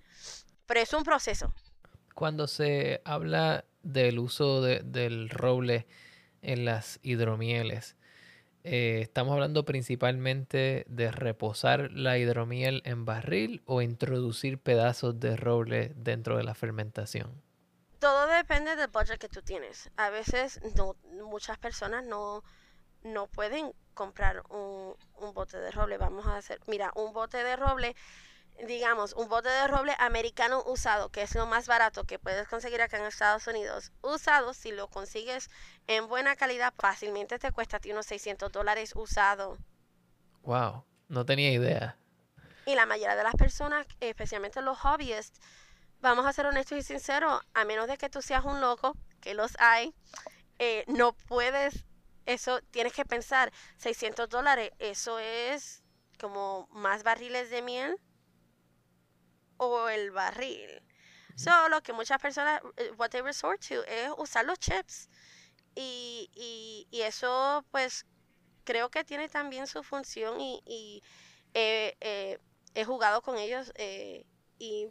[0.66, 1.54] Pero es un proceso.
[2.16, 5.88] Cuando se habla del uso de, del roble
[6.42, 7.96] en las hidromieles,
[8.64, 15.94] eh, ¿estamos hablando principalmente de reposar la hidromiel en barril o introducir pedazos de roble
[15.96, 17.42] dentro de la fermentación?
[18.00, 19.90] Todo depende del budget que tú tienes.
[19.98, 20.62] A veces
[21.24, 22.44] muchas personas no,
[23.04, 25.98] no pueden comprar un, un bote de roble.
[25.98, 27.96] Vamos a hacer, mira, un bote de roble
[28.68, 32.82] digamos, un bote de roble americano usado, que es lo más barato que puedes conseguir
[32.82, 35.50] acá en Estados Unidos, usado, si lo consigues
[35.88, 39.58] en buena calidad, fácilmente te cuesta a ti unos 600 dólares usado.
[40.44, 41.98] Wow, no tenía idea.
[42.66, 45.38] Y la mayoría de las personas, especialmente los hobbyist,
[46.02, 49.34] vamos a ser honestos y sinceros, a menos de que tú seas un loco, que
[49.34, 49.94] los hay,
[50.60, 51.86] eh, no puedes,
[52.26, 55.84] eso tienes que pensar, 600 dólares, eso es
[56.20, 58.00] como más barriles de miel
[59.60, 60.82] o el barril.
[61.36, 65.10] Solo que muchas personas, eh, what they resort to es usar los chips.
[65.76, 68.06] Y, y, y eso, pues,
[68.66, 71.04] creo que tiene también su función y, y
[71.54, 72.40] eh,
[72.74, 74.26] he jugado con ellos eh,
[74.58, 74.90] y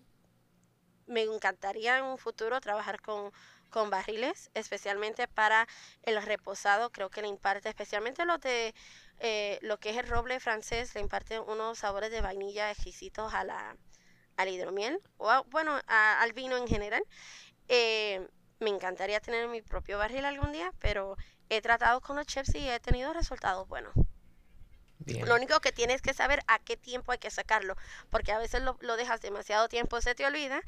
[1.07, 3.33] me encantaría en un futuro trabajar con,
[3.71, 5.67] con barriles, especialmente para
[6.03, 6.91] el reposado.
[6.91, 8.75] Creo que le imparte, especialmente los de
[9.63, 13.77] lo que es el roble francés, le imparte unos sabores de vainilla exquisitos a la,
[14.39, 17.03] al hidromiel o bueno, al vino en general.
[17.69, 18.27] Eh,
[18.61, 21.17] me encantaría tener mi propio barril algún día, pero
[21.51, 23.93] he tratado con los chefs y he tenido resultados buenos.
[25.27, 27.77] Lo único que tienes que saber a qué tiempo hay que sacarlo,
[28.11, 30.61] porque a veces lo, lo, dejas demasiado tiempo, se te olvida,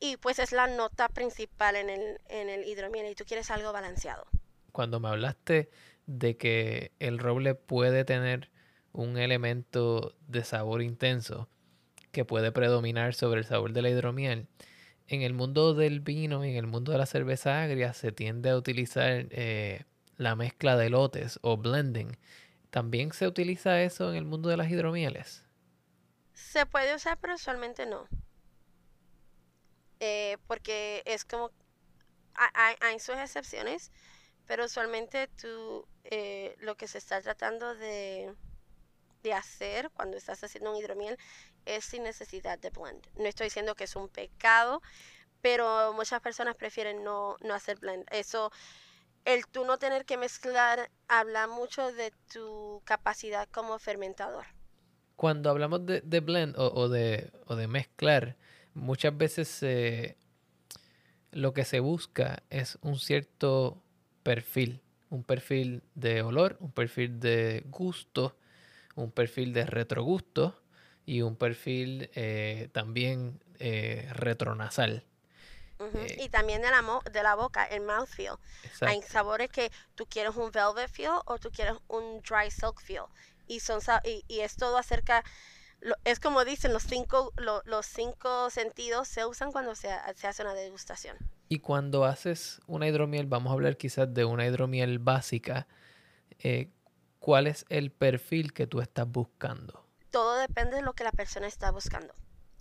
[0.00, 3.72] y pues es la nota principal en el, en el hidromiel y tú quieres algo
[3.72, 4.26] balanceado.
[4.72, 5.70] Cuando me hablaste
[6.06, 8.50] de que el roble puede tener
[8.92, 11.48] un elemento de sabor intenso,
[12.12, 14.46] que puede predominar sobre el sabor de la hidromiel.
[15.08, 18.50] En el mundo del vino y en el mundo de la cerveza agria se tiende
[18.50, 19.84] a utilizar eh,
[20.16, 22.16] la mezcla de lotes o blending.
[22.70, 25.44] ¿También se utiliza eso en el mundo de las hidromieles?
[26.32, 28.06] Se puede usar, pero usualmente no.
[30.00, 31.50] Eh, porque es como...
[32.80, 33.92] Hay, sus excepciones,
[34.46, 38.34] pero usualmente tú eh, lo que se está tratando de,
[39.22, 41.18] de hacer cuando estás haciendo un hidromiel
[41.66, 43.06] es sin necesidad de blend.
[43.16, 44.82] No estoy diciendo que es un pecado,
[45.40, 48.06] pero muchas personas prefieren no, no hacer blend.
[48.10, 48.50] Eso,
[49.24, 54.46] el tú no tener que mezclar, habla mucho de tu capacidad como fermentador.
[55.16, 58.36] Cuando hablamos de, blend o, de, o, de, mezclar,
[58.74, 59.64] muchas veces
[61.30, 63.82] lo que se busca es un cierto
[64.22, 68.36] perfil, un perfil de olor, un perfil de gusto,
[68.94, 70.61] un perfil de retrogusto
[71.06, 75.04] y un perfil eh, también eh, retronasal.
[75.78, 78.36] Eh, y también de la, de la boca, el mouthfeel.
[78.82, 83.04] Hay sabores que tú quieres un velvet feel o tú quieres un dry silk feel.
[83.48, 85.24] Y, son, y, y es todo acerca,
[86.04, 90.54] es como dicen, los cinco, los cinco sentidos se usan cuando se, se, hace una
[90.54, 91.16] degustación.
[91.48, 95.66] Y cuando haces una hidromiel, vamos a hablar quizás de una hidromiel básica,
[97.18, 99.81] ¿cuál es el perfil que tú estás buscando?
[100.12, 102.14] Todo depende de lo que la persona está buscando.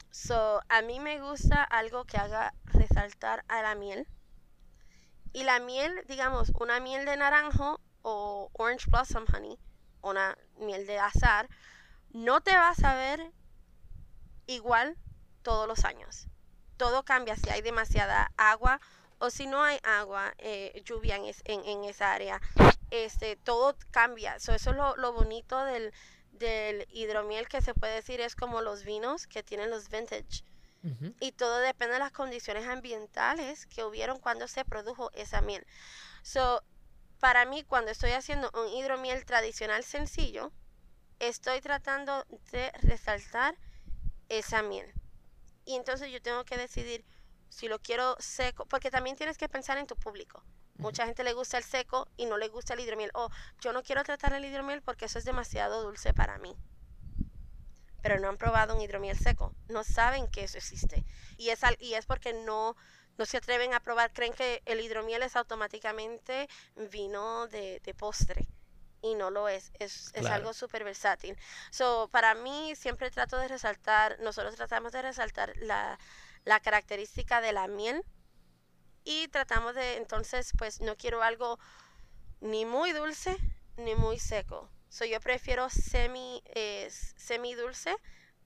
[0.10, 4.08] So, a mí me gusta algo que haga resaltar a la miel.
[5.34, 9.60] Y la miel, digamos, una miel de naranjo o orange blossom honey,
[10.02, 11.50] una miel de azar,
[12.10, 13.32] no te va a saber
[14.48, 14.98] igual
[15.44, 16.28] todos los años.
[16.78, 18.80] Todo cambia si hay demasiada agua
[19.20, 22.42] o si no hay agua, eh, lluvia en, en, esa área.
[22.90, 24.36] Este, todo cambia.
[24.36, 25.94] eso es lo bonito del,
[26.42, 30.44] del hidromiel que se puede decir es como los vinos que tienen los vintage.
[31.20, 35.64] Y todo depende de las condiciones ambientales que hubieron cuando se produjo esa miel.
[36.24, 36.64] So,
[37.20, 40.52] para mí, cuando estoy haciendo un hidromiel tradicional sencillo,
[41.20, 43.56] estoy tratando de resaltar
[44.28, 44.92] esa miel.
[45.66, 47.06] Y entonces yo tengo que decidir
[47.50, 50.44] si lo quiero seco, porque también tienes que pensar en tu público.
[50.82, 53.12] Mucha gente le gusta el seco y no le gusta el hidromiel.
[53.14, 53.30] O
[53.60, 56.56] yo no quiero tratar el hidromiel porque eso es demasiado dulce para mí.
[58.02, 59.54] Pero no han probado un hidromiel seco.
[59.70, 61.06] No saben que eso existe.
[61.38, 62.76] Y es, y es porque no,
[63.20, 64.12] no se atreven a probar.
[64.12, 66.50] Creen que el hidromiel es automáticamente
[66.90, 68.48] vino de, postre.
[69.04, 69.72] Y no lo es.
[69.78, 71.38] Es, es algo súper versátil.
[71.70, 76.00] So, para mí siempre trato de resaltar, nosotros tratamos de resaltar la,
[76.44, 78.04] la característica de la miel
[79.04, 81.60] y tratamos de, entonces, pues no quiero algo
[82.40, 83.38] ni muy dulce
[83.78, 84.70] ni muy seco.
[84.90, 87.96] So, yo prefiero semi, eh, semi dulce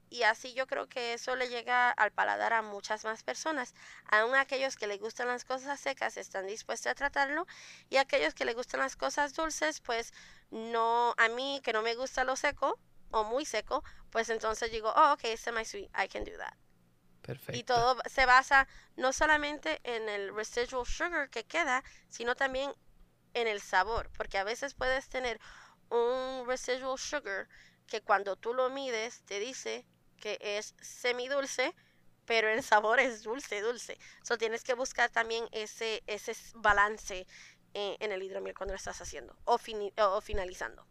[0.09, 3.73] y así yo creo que eso le llega al paladar a muchas más personas.
[4.11, 7.47] Aún aquellos que les gustan las cosas secas están dispuestos a tratarlo
[7.89, 10.13] y aquellos que les gustan las cosas dulces, pues
[10.51, 12.79] no, a mí que no me gusta lo seco
[13.11, 16.64] o muy seco, pues entonces digo, oh, ok, semi sweet, I can do that.
[17.53, 22.71] Y todo se basa no solamente en el residual sugar que queda, sino también
[23.33, 25.39] en el sabor, porque a veces puedes tener
[25.89, 27.47] un residual sugar
[27.87, 29.85] que cuando tú lo mides te dice
[30.19, 31.75] que es semidulce,
[32.25, 33.97] pero el sabor es dulce, dulce.
[34.23, 37.27] So tienes que buscar también ese, ese balance
[37.73, 39.59] en, en el hidromiel cuando lo estás haciendo o,
[39.97, 40.87] o finalizando.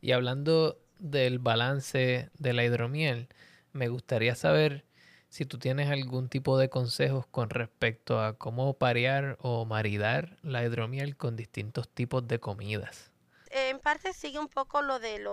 [0.00, 3.28] Y hablando del balance de la hidromiel,
[3.72, 4.84] me gustaría saber
[5.32, 10.62] si tú tienes algún tipo de consejos con respecto a cómo parear o maridar la
[10.62, 13.10] hidromiel con distintos tipos de comidas.
[13.50, 15.24] En parte sigue un poco lo de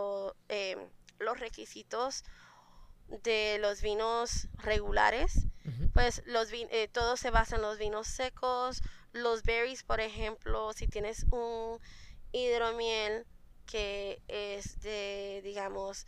[0.48, 0.78] eh,
[1.20, 2.24] los requisitos
[3.10, 5.48] de los vinos regulares.
[5.94, 8.82] Pues los eh, todo se basa en los vinos secos,
[9.12, 11.78] los berries, por ejemplo, si tienes un
[12.32, 13.26] hidromiel
[13.66, 16.08] que es de, digamos,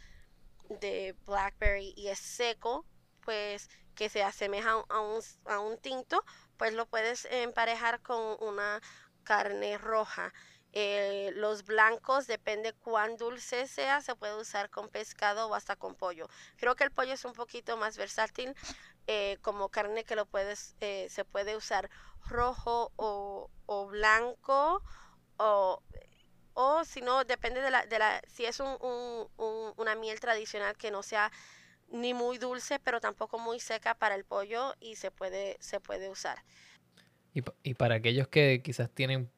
[0.69, 2.85] de blackberry y es seco,
[3.21, 6.23] pues que se asemeja a un, a un tinto,
[6.57, 8.81] pues lo puedes emparejar con una
[9.23, 10.33] carne roja.
[10.73, 15.95] Eh, los blancos, depende cuán dulce sea, se puede usar con pescado o hasta con
[15.95, 16.29] pollo.
[16.57, 18.55] Creo que el pollo es un poquito más versátil
[19.07, 21.89] eh, como carne que lo puedes, eh, se puede usar
[22.29, 24.81] rojo o, o blanco
[25.37, 25.81] o,
[26.53, 30.77] o si no, depende de la, de la si es un, un, una miel tradicional
[30.77, 31.31] que no sea
[31.91, 36.09] ni muy dulce, pero tampoco muy seca para el pollo y se puede, se puede
[36.09, 36.43] usar.
[37.33, 39.29] Y, y para aquellos que quizás tienen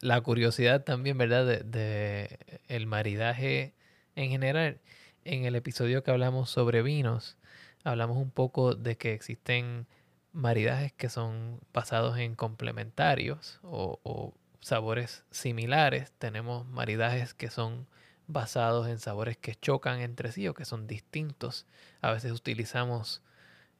[0.00, 1.46] la curiosidad también, ¿verdad?
[1.46, 3.74] De, de, el maridaje
[4.16, 4.80] en general,
[5.24, 7.36] en el episodio que hablamos sobre vinos,
[7.84, 9.86] hablamos un poco de que existen
[10.32, 16.12] maridajes que son basados en complementarios o, o sabores similares.
[16.18, 17.86] Tenemos maridajes que son
[18.28, 21.66] basados en sabores que chocan entre sí o que son distintos.
[22.00, 23.22] A veces utilizamos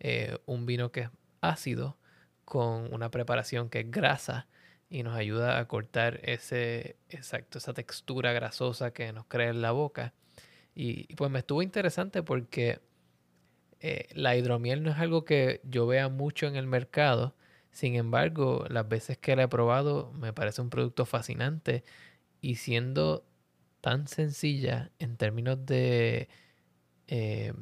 [0.00, 1.96] eh, un vino que es ácido
[2.44, 4.48] con una preparación que es grasa
[4.90, 9.72] y nos ayuda a cortar ese, exacto, esa textura grasosa que nos crea en la
[9.72, 10.14] boca.
[10.74, 12.80] Y, pues me estuvo interesante porque
[13.80, 17.34] eh, la hidromiel no es algo que yo vea mucho en el mercado.
[17.70, 21.84] Sin embargo, las veces que la he probado me parece un producto fascinante
[22.40, 23.24] y siendo
[23.80, 26.28] tan sencilla en términos de
[27.06, 27.52] eh,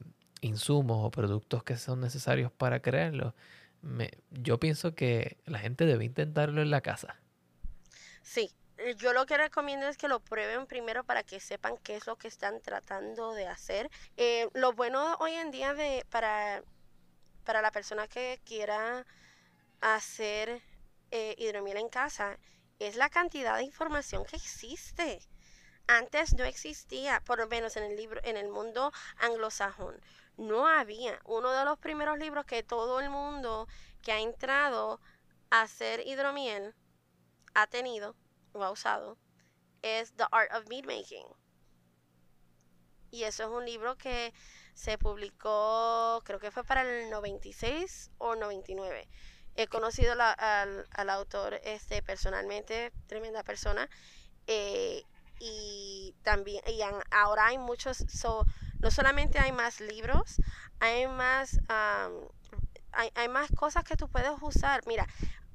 [0.40, 3.34] insumos o productos que son necesarios para crearlo,
[4.30, 7.20] yo pienso que la gente debe intentarlo en la casa.
[8.22, 11.96] Sí, eh, yo lo que recomiendo es que lo prueben primero para que sepan qué
[11.96, 13.90] es lo que están tratando de hacer.
[14.16, 16.62] Eh, lo bueno hoy en día de para,
[17.44, 19.06] para la persona que quiera
[19.80, 20.62] hacer
[21.38, 22.36] hidromiel en casa
[22.78, 25.20] es la cantidad de información que existe
[25.86, 30.00] antes no existía, por lo menos en el libro, en el mundo anglosajón,
[30.36, 31.20] no había.
[31.24, 33.68] Uno de los primeros libros que todo el mundo
[34.02, 35.00] que ha entrado
[35.50, 36.74] a hacer hidromiel
[37.54, 38.14] ha tenido
[38.52, 39.16] o ha usado
[39.82, 41.26] es The Art of Mead Making.
[43.10, 44.34] Y eso es un libro que
[44.74, 49.08] se publicó, creo que fue para el 96 o 99.
[49.54, 53.88] He conocido al, al, autor este personalmente, tremenda persona.
[54.46, 55.02] Eh,
[55.38, 56.80] y también y
[57.10, 58.04] ahora hay muchos
[58.80, 60.36] no solamente hay más libros
[60.80, 61.58] hay más
[62.92, 64.80] hay, más cosas que tú puedes usar.
[64.86, 65.06] Mira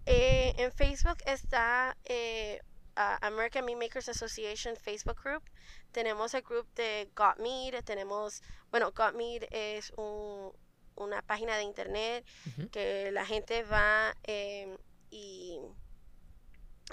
[0.06, 2.60] eh, en Facebook está eh,
[2.96, 5.44] American Meat Makers Association Facebook group,
[5.92, 10.52] tenemos el group de Got Meat, tenemos, bueno, Got Meat es un,
[10.96, 12.26] una página de internet
[12.72, 14.78] que la gente va em,
[15.10, 15.60] y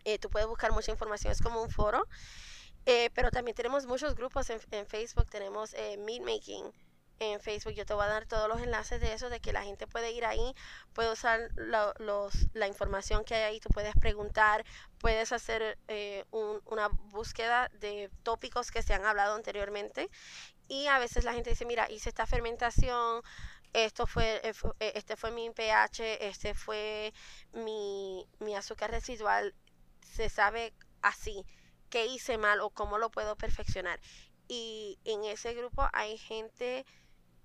[0.05, 2.07] eh, tú puedes buscar mucha información, es como un foro.
[2.91, 6.25] Eh, pero también tenemos muchos grupos en, Facebook, tenemos eh, Meat
[7.19, 7.75] en Facebook.
[7.75, 10.11] Yo te voy a dar todos los enlaces de eso, de que la gente puede
[10.13, 10.55] ir ahí,
[10.95, 14.65] puede usar la información que hay ahí, tú puedes preguntar,
[15.01, 20.09] puedes hacer eh, una búsqueda de tópicos que se han hablado anteriormente.
[20.67, 23.21] Y a veces la gente dice, mira, hice esta fermentación,
[23.75, 27.13] esto fue, eh, eh, este fue mi pH, este fue
[27.53, 29.55] mi, mi azúcar residual,
[30.01, 30.73] se sabe
[31.03, 31.45] así
[31.91, 34.01] qué hice mal o cómo lo puedo perfeccionar.
[34.49, 36.87] Y en ese grupo hay gente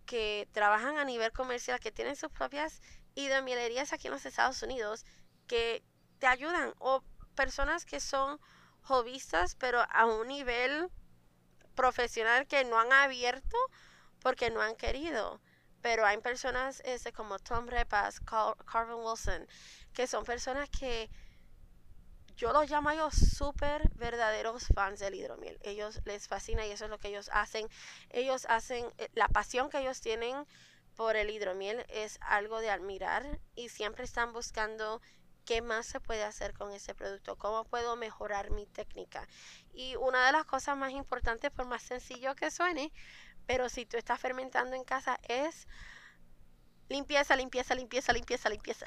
[0.05, 2.81] que trabajan a nivel comercial, que tienen sus propias
[3.15, 5.05] hidromielerías aquí en los Estados Unidos,
[5.47, 5.83] que
[6.19, 7.03] te ayudan, o
[7.35, 8.39] personas que son
[8.83, 10.89] hobbyistas, pero a un nivel
[11.75, 13.57] profesional que no han abierto
[14.21, 15.41] porque no han querido.
[15.81, 19.47] Pero hay personas ese, como Tom Repas, Carvin Wilson,
[19.93, 21.09] que son personas que
[22.35, 25.59] yo los llamo a ellos súper verdaderos fans del hidromiel.
[25.61, 27.67] Ellos les fascina y eso es lo que ellos hacen.
[28.09, 30.45] Ellos hacen, eh, la pasión que ellos tienen
[30.95, 35.01] por el hidromiel es algo de admirar y siempre están buscando
[35.45, 39.27] qué más se puede hacer con ese producto, cómo puedo mejorar mi técnica.
[39.73, 42.91] Y una de las cosas más importantes, por más sencillo que suene,
[43.45, 45.67] pero si tú estás fermentando en casa, es
[46.89, 48.85] limpieza, limpieza, limpieza, limpieza, limpieza.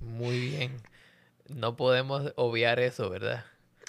[0.00, 0.91] Muy bien
[1.54, 3.44] no podemos obviar eso, ¿verdad?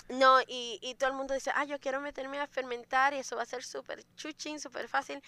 [0.09, 3.35] No, y, y todo el mundo dice, ah, yo quiero meterme a fermentar y eso
[3.35, 5.21] va a ser súper chuchín, súper fácil.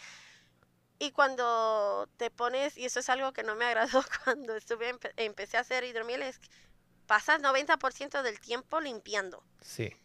[0.97, 5.57] Y cuando te pones, y eso es algo que no me agradó cuando estuve, empecé
[5.57, 6.39] a hacer hidromiel, es
[7.05, 9.43] pasas 90% del tiempo limpiando.
[9.61, 9.95] Sí.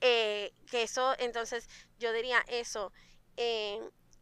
[0.00, 2.92] Eh, que eso, entonces, yo diría eso.
[3.36, 3.80] Eh,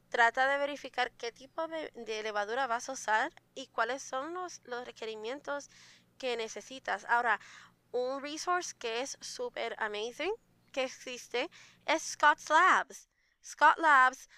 [0.09, 4.61] trata de verificar qué tipo de, de, levadura vas a usar y cuáles son los,
[4.65, 5.71] los requerimientos
[6.19, 7.05] que necesitas.
[7.05, 7.41] Ahora,
[7.93, 10.33] un resource que es súper amazing,
[10.73, 11.51] que existe,
[11.87, 13.09] es Scott's Labs.
[13.45, 14.29] Scott Labs,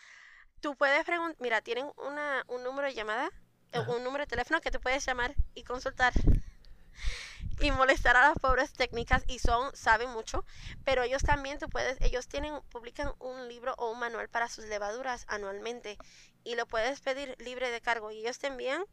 [0.60, 3.30] tú puedes preguntar, mira, tienen una, un número de llamada,
[3.72, 6.12] eh, un número de teléfono que tú puedes llamar y consultar
[7.60, 10.44] y molestar a las pobres técnicas y son saben mucho
[10.84, 14.66] pero ellos también tú puedes ellos tienen publican un libro o un manual para sus
[14.66, 15.98] levaduras anualmente
[16.44, 18.84] y lo puedes pedir libre de cargo y ellos te envían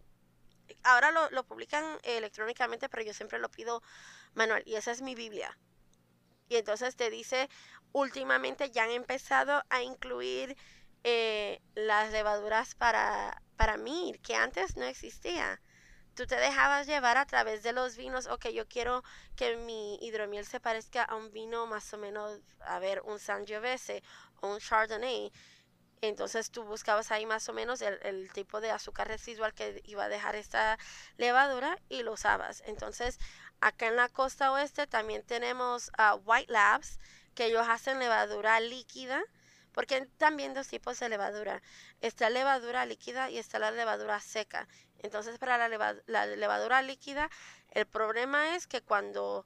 [0.84, 3.82] ahora lo, publican electrónicamente, pero yo siempre lo pido
[4.34, 5.58] manual y esa es mi Biblia.
[6.50, 7.50] Y entonces te dice,
[7.92, 10.58] últimamente ya han empezado a incluir
[11.04, 15.62] eh, las levaduras para, para mí, que antes no existía.
[16.16, 19.04] Tú te dejabas llevar a través de los vinos, ok, yo quiero
[19.36, 24.04] que mi hidromiel se parezca a un vino más o menos, a ver, un Sangiovese
[24.42, 25.32] o un Chardonnay.
[26.08, 30.10] Entonces tú buscabas ahí más o menos el, tipo de azúcar residual que iba a
[30.10, 30.78] dejar esta
[31.16, 32.62] levadura y lo usabas.
[32.66, 33.20] Entonces
[33.62, 37.00] acá en la costa oeste también tenemos uh, White Labs,
[37.36, 39.24] que ellos hacen levadura líquida,
[39.72, 41.62] porque también dos tipos de levadura.
[42.02, 44.68] Está levadura líquida y está la levadura seca.
[45.00, 47.30] Entonces para la, la levadura líquida,
[47.72, 49.46] el problema es que cuando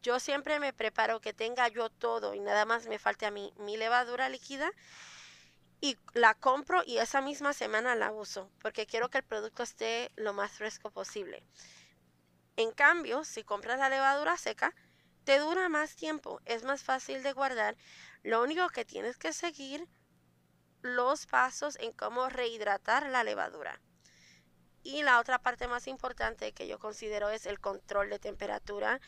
[0.00, 3.52] yo siempre me preparo que tenga yo todo y nada más me falte a mí
[3.58, 4.70] mi levadura líquida,
[5.80, 10.10] y la compro y esa misma semana la uso porque quiero que el producto esté
[10.16, 11.42] lo más fresco posible.
[12.56, 14.74] En cambio, si compras la levadura seca,
[15.24, 17.76] te dura más tiempo, es más fácil de guardar.
[18.22, 19.88] Lo único que tienes que seguir
[20.82, 23.80] los pasos en cómo rehidratar la levadura.
[24.82, 29.00] Y la otra parte más importante que yo considero es el control de temperatura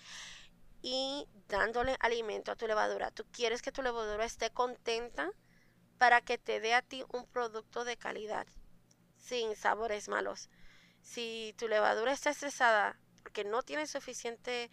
[0.82, 3.10] y dándole alimento a tu levadura.
[3.10, 5.30] Tú quieres que tu levadura esté contenta
[5.98, 8.46] para que te dé a ti un producto de calidad,
[9.16, 10.50] sin sabores malos.
[11.00, 14.70] Si tu levadura está estresada porque no tiene suficiente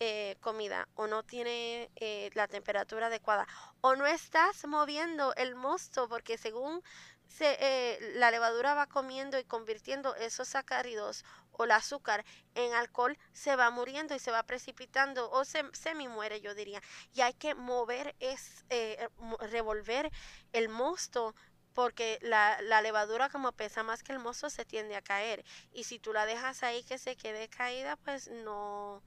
[0.00, 3.48] eh, comida o no tiene eh, la temperatura adecuada
[3.80, 6.82] o no estás moviendo el mosto porque según
[7.28, 12.24] se, eh, la levadura va comiendo y convirtiendo esos sacáridos o el azúcar
[12.54, 16.80] en alcohol, se va muriendo y se va precipitando o se semi muere, yo diría.
[17.14, 19.08] Y hay que mover, es eh,
[19.50, 20.10] revolver
[20.52, 21.34] el mosto
[21.74, 25.84] porque la, la, levadura como pesa más que el mosto se tiende a caer y
[25.84, 29.00] si tú la dejas ahí que se quede caída pues no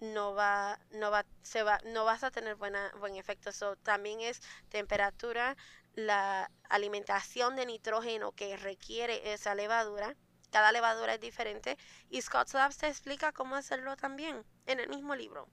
[0.00, 4.20] no va no va se va no vas a tener buena buen efecto eso también
[4.20, 5.56] es temperatura
[5.94, 10.16] la alimentación de nitrógeno que requiere esa levadura.
[10.50, 11.76] Cada levadura es diferente
[12.10, 15.48] y Scott Labs te explica cómo hacerlo también en el mismo libro.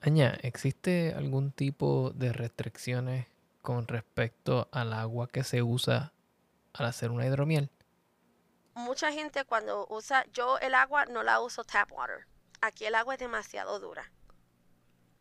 [0.00, 3.26] Aña, ¿existe algún tipo de restricciones
[3.60, 6.12] con respecto al agua que se usa
[6.72, 7.70] al hacer una hidromiel?
[8.74, 12.26] Mucha gente cuando usa, yo el agua no la uso tap water.
[12.60, 14.10] Aquí el agua es demasiado dura.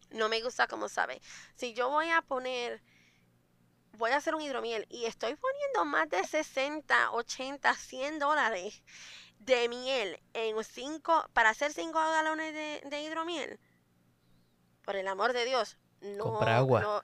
[0.09, 1.21] No me gusta como sabe.
[1.55, 2.81] Si yo voy a poner,
[3.93, 8.83] voy a hacer un hidromiel y estoy poniendo más de 60, 80, 100 dólares
[9.39, 13.59] de miel en cinco, para hacer 5 galones de, de hidromiel,
[14.85, 16.25] por el amor de Dios, no.
[16.25, 16.81] Compra agua.
[16.81, 17.03] no-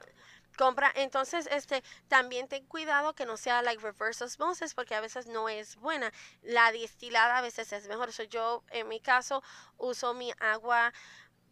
[0.57, 5.27] compra, entonces, este, también ten cuidado que no sea like reverse osmosis, porque a veces
[5.27, 6.11] no es buena.
[6.41, 8.11] La destilada a veces es mejor.
[8.11, 9.43] So, yo, en mi caso,
[9.77, 10.91] uso mi agua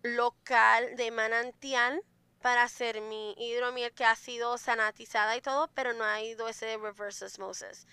[0.01, 2.01] local de manantial
[2.45, 6.77] para hacer mi hidromiel que ha sido sanatizada y todo, pero no ha ido ese
[6.77, 7.87] reverse osmosis.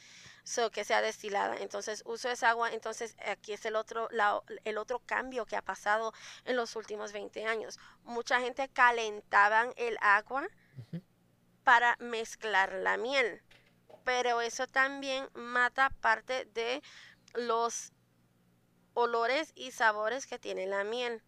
[0.44, 1.56] So, que sea destilada.
[1.56, 2.70] Entonces uso esa agua.
[2.70, 6.12] Entonces aquí es el otro, la- el otro cambio que ha pasado
[6.44, 7.78] en los últimos 20 años.
[8.04, 10.46] Mucha gente calentaban el agua
[11.64, 13.42] para mezclar la miel.
[14.04, 16.82] Pero eso también mata parte de
[17.32, 17.90] los
[18.92, 21.22] olores y sabores que tiene la miel.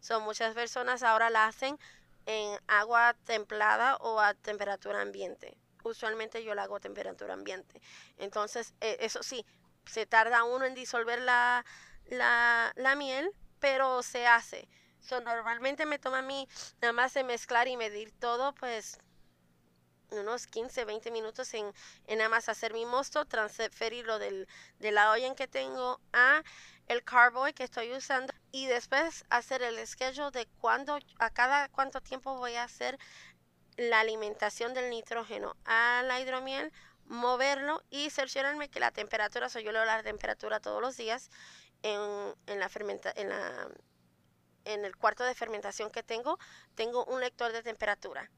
[0.00, 1.78] Son muchas personas ahora la hacen
[2.26, 5.56] en agua templada o a temperatura ambiente.
[5.84, 7.80] Usualmente yo la hago a temperatura ambiente.
[8.18, 9.46] Entonces, eh, eso sí,
[9.86, 11.64] se tarda uno en disolver la,
[12.06, 14.68] la, la miel, pero se hace.
[15.00, 16.48] So, normalmente me toma a mí
[16.80, 18.98] nada más de mezclar y medir todo, pues
[20.10, 21.72] unos 15, 20 minutos en,
[22.06, 24.48] en nada más hacer mi mosto, transferirlo del,
[24.78, 26.42] de la olla en que tengo a
[26.86, 32.00] el carboy que estoy usando y después hacer el schedule de cuándo, a cada cuánto
[32.00, 32.98] tiempo voy a hacer
[33.76, 36.72] la alimentación del nitrógeno a la hidromiel,
[37.06, 41.30] moverlo y cerciorarme que la temperatura, so yo leo la temperatura todos los días
[41.82, 43.68] en, en la fermenta, en la
[44.66, 46.38] en el cuarto de fermentación que tengo,
[46.74, 48.30] tengo un lector de temperatura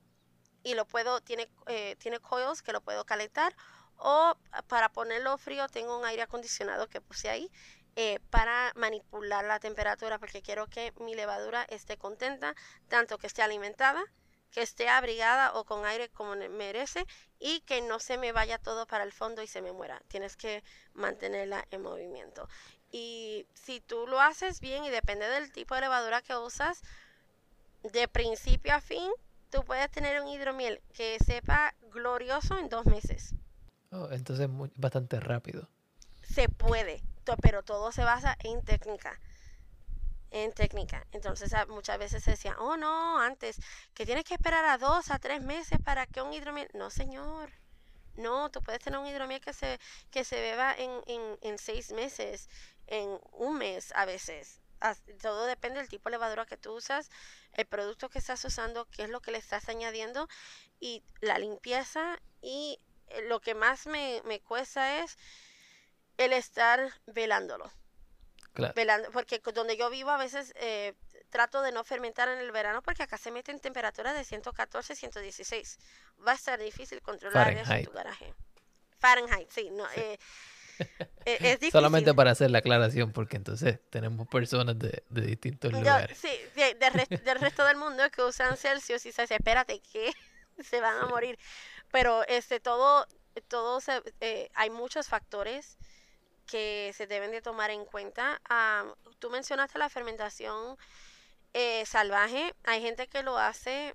[0.62, 3.56] y lo puedo, tiene, eh, tiene coils que lo puedo calentar
[3.96, 4.36] o
[4.68, 7.50] para ponerlo frío tengo un aire acondicionado que puse ahí
[8.00, 12.54] eh, para manipular la temperatura porque quiero que mi levadura esté contenta,
[12.86, 14.04] tanto que esté alimentada,
[14.52, 17.04] que esté abrigada o con aire como merece
[17.40, 20.00] y que no se me vaya todo para el fondo y se me muera.
[20.06, 20.62] Tienes que
[20.94, 22.48] mantenerla en movimiento.
[22.92, 26.80] Y si tú lo haces bien y depende del tipo de levadura que usas,
[27.82, 29.10] de principio a fin,
[29.50, 33.34] tú puedes tener un hidromiel que sepa glorioso en dos meses.
[33.90, 35.68] Oh, entonces es muy- bastante rápido.
[36.22, 37.02] Se puede,
[37.36, 39.20] pero todo se basa en técnica.
[40.30, 41.06] En técnica.
[41.12, 43.56] Entonces a- muchas veces se decía, oh no, antes,
[43.94, 46.68] que tienes que esperar a dos a tres meses para que un hidromiel.
[46.74, 47.50] No, señor.
[48.16, 50.90] No, tú puedes tener un hidromiel que se, que se beba en,
[51.42, 52.48] en, seis meses,
[52.88, 54.60] en un mes a veces.
[55.22, 57.10] Todo depende del tipo de levadura que tú usas,
[57.52, 60.28] el producto que estás usando, qué es lo que le estás añadiendo
[60.80, 62.20] y la limpieza.
[62.42, 65.16] Y eh, lo que más me, me cuesta es
[66.18, 67.70] el estar velándolo.
[68.52, 68.74] Claro.
[68.74, 70.94] Velando, porque donde yo vivo a veces eh,
[71.30, 75.78] trato de no fermentar en el verano porque acá se meten temperaturas de 114, 116.
[76.26, 78.34] Va a ser difícil controlar eso en tu garaje.
[78.98, 80.00] Fahrenheit, sí, no, Sí.
[80.00, 80.18] eh,
[81.24, 81.70] eh, es difícil.
[81.72, 86.18] Solamente para hacer la aclaración, porque entonces tenemos personas de, de distintos lugares.
[86.18, 86.74] sí, de-
[87.24, 90.12] del resto del mundo que usan Celsius y se dice, espérate, que
[90.64, 91.38] se van a morir.
[91.92, 93.06] Pero este todo,
[93.46, 95.78] todo se- eh, hay muchos factores
[96.48, 98.40] que se deben de tomar en cuenta.
[98.48, 100.76] Am, tú mencionaste la fermentación
[101.52, 102.54] eh, salvaje.
[102.64, 103.94] Hay gente que lo hace.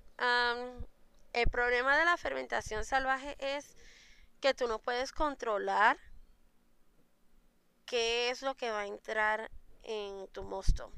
[1.32, 3.76] el problema de la fermentación salvaje es
[4.40, 5.98] que tú no puedes controlar
[7.86, 9.50] qué es lo que va a entrar
[9.82, 10.92] en tu mosto.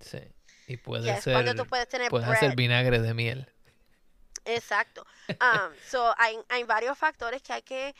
[0.00, 0.20] Sí.
[0.66, 3.50] Y puede Ya es ser, cuando tú puedes tener puedes hacer vinagre de miel.
[4.44, 5.06] Exacto.
[5.28, 7.94] Um, so, hay, hay varios factores que hay que,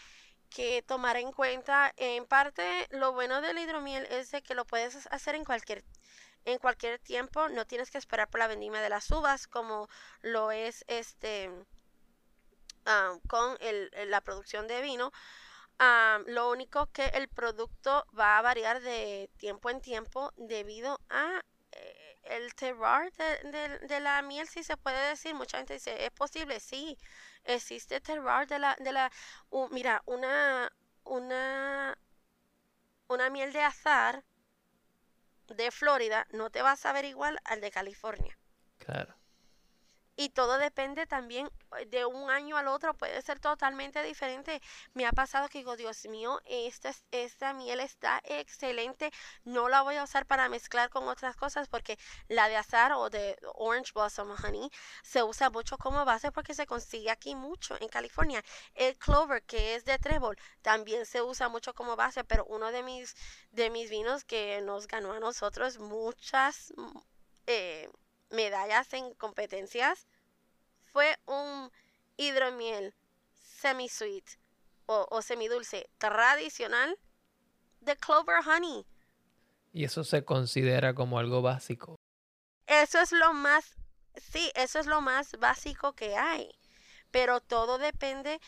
[0.48, 1.92] que tomar en cuenta.
[1.96, 5.84] En parte, lo bueno del hidromiel es de que lo puedes hacer en cualquier
[6.44, 7.48] en cualquier tiempo.
[7.48, 9.88] No tienes que esperar por la vendimia de las uvas como
[10.22, 11.50] lo es este
[12.86, 15.12] um, con el- la producción de vino.
[15.80, 21.40] Um, lo único que el producto va a variar de tiempo en tiempo debido a
[21.72, 25.34] eh, el terroir de, de- la miel, si se puede decir.
[25.34, 26.60] Mucha gente dice, ¿es posible?
[26.60, 26.96] Sí,
[27.44, 28.76] existe terroir de la...
[28.78, 29.10] De la
[29.50, 30.70] u- mira, una,
[31.04, 31.98] una,
[33.08, 34.24] una miel de azar
[35.48, 38.38] de Florida no te va a saber igual al de California.
[38.78, 39.17] Claro.
[40.18, 41.48] Y todo depende también
[41.78, 44.60] eh, de un año al otro, puede ser totalmente diferente.
[44.92, 49.12] Me ha pasado que digo, Dios mío, esta, esta miel está excelente,
[49.44, 51.96] no la voy a usar para mezclar con otras cosas porque
[52.26, 54.68] la de azar o de Orange Blossom Honey
[55.04, 58.42] se usa mucho como base porque se consigue aquí mucho en California.
[58.74, 62.82] El Clover, que es de trébol, también se usa mucho como base, pero uno de
[62.82, 63.14] mis,
[63.52, 66.72] de mis vinos que nos ganó a nosotros muchas...
[67.46, 67.88] Eh,
[68.30, 70.06] medallas en competencias
[70.84, 71.70] fue un
[72.16, 72.94] hidromiel
[73.32, 74.24] semi-sweet
[74.86, 76.98] o, o semidulce tradicional
[77.80, 78.86] de Clover Honey.
[79.72, 81.96] Y eso se considera como algo básico.
[82.66, 83.76] Eso es lo más,
[84.14, 86.50] sí, eso es lo más básico que hay.
[87.10, 88.40] Pero todo depende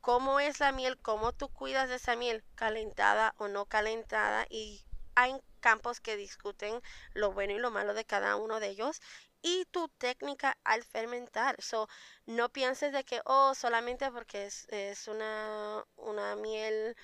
[0.00, 4.46] cómo es la miel, cómo tú cuidas de esa miel, calentada o no calentada.
[4.50, 4.84] Y
[5.18, 6.80] hay campos que discuten
[7.12, 9.00] lo bueno y lo malo de cada uno de ellos
[9.42, 11.60] y tu técnica al fermentar.
[11.60, 11.88] So,
[12.26, 16.96] no pienses de que, oh, solamente porque es, una, una miel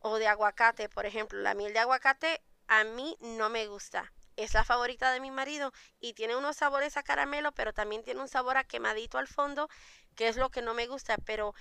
[0.00, 4.10] o de aguacate, por ejemplo, la miel de aguacate a mí no me gusta.
[4.36, 8.22] Es la favorita de mi marido y tiene unos sabores a caramelo, pero también tiene
[8.22, 9.68] un sabor a quemadito al fondo,
[10.16, 11.18] que es lo que no me gusta.
[11.26, 11.54] Pero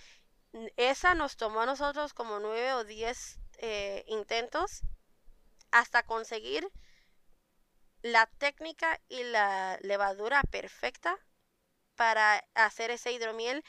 [0.77, 4.83] esa nos tomó a nosotros como nueve o diez eh, intentos
[5.71, 6.69] hasta conseguir
[8.01, 11.17] la técnica y la levadura perfecta
[11.95, 13.63] para hacer ese hidromiel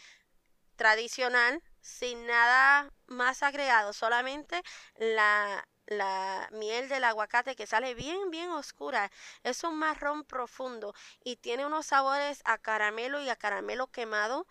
[0.76, 4.62] tradicional sin nada más agregado, solamente
[4.96, 9.10] la, la miel del aguacate que sale bien, bien oscura.
[9.42, 10.94] Es un marrón profundo
[11.24, 14.46] y tiene unos sabores a caramelo y a caramelo quemado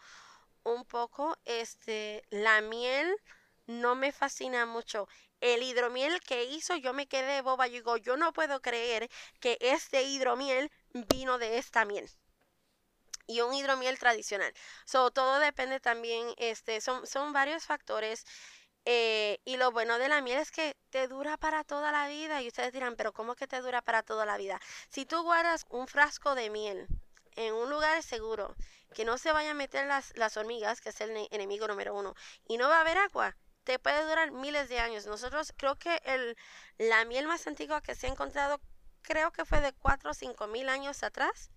[0.64, 1.38] un poco.
[1.46, 3.16] Este, la miel
[3.68, 5.08] no me fascina mucho
[5.42, 7.68] el hidromiel que hizo, yo me quedé boba.
[7.68, 9.10] Yo digo, yo no puedo creer
[9.40, 12.10] que este hidromiel vino de esta miel.
[13.28, 14.54] Y un hidromiel tradicional.
[14.86, 18.26] So, todo depende también, este, son, son varios factores.
[18.86, 22.42] Eh, y lo bueno de la miel es que te dura para toda la vida.
[22.42, 24.60] Y ustedes dirán, pero ¿cómo que te dura para toda la vida?
[24.90, 26.88] Si tú guardas un frasco de miel
[27.36, 28.56] en un lugar seguro,
[28.96, 32.16] que no se vayan a meter las, las hormigas, que es el enemigo número uno,
[32.48, 33.36] y no va a haber agua,
[33.70, 35.06] te puede durar miles de años.
[35.06, 36.36] Nosotros creo que el,
[36.80, 38.60] la miel más antigua que se ha encontrado
[39.04, 41.52] creo que fue de 4 o 5 mil años atrás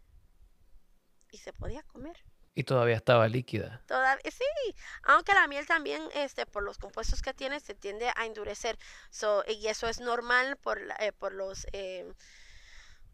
[1.30, 2.22] y se podía comer.
[2.54, 3.82] Y todavía estaba líquida.
[3.86, 8.26] Todavía, sí, aunque la miel también, este, por los compuestos que tiene, se tiende a
[8.26, 8.78] endurecer.
[9.08, 11.66] So, y eso es normal por, eh, por los...
[11.72, 12.12] Eh,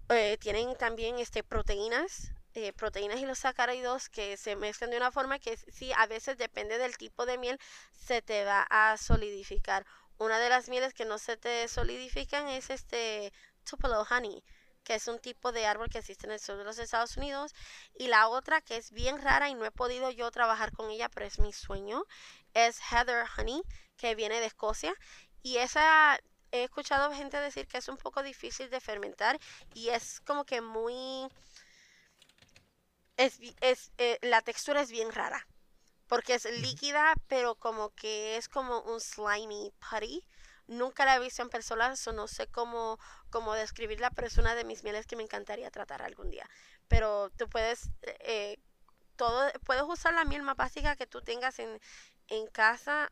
[0.09, 5.12] eh, tienen también este, proteínas eh, proteínas y los sacáridos que se mezclan de una
[5.12, 7.59] forma que sí, a veces depende del tipo de miel,
[7.92, 9.86] se te va a solidificar.
[10.18, 13.32] Una de las mieles que no se te solidifican es este
[13.64, 14.42] Tupelo Honey,
[14.82, 17.55] que es un tipo de árbol que existe en el sur de los Estados Unidos.
[17.94, 21.09] Y la otra que es bien rara y no he podido yo trabajar con ella,
[21.09, 22.05] pero es mi sueño,
[22.55, 23.62] es Heather Honey,
[23.96, 24.94] que viene de Escocia.
[25.42, 26.18] Y esa
[26.51, 29.38] he escuchado gente decir que es un poco difícil de fermentar
[29.74, 31.28] y es como que muy
[33.19, 35.47] es, es eh, la textura es bien rara.
[36.07, 40.25] Porque es líquida, pero como que es como un slimy putty.
[40.66, 42.99] Nunca la he visto en persona, so no sé cómo,
[43.29, 46.49] cómo describirla, pero es una de mis mieles que me encantaría tratar algún día.
[46.89, 48.59] Pero tú puedes, eh,
[49.16, 51.79] todo, puedes usar la miel más básica que tú tengas en,
[52.29, 53.11] en casa.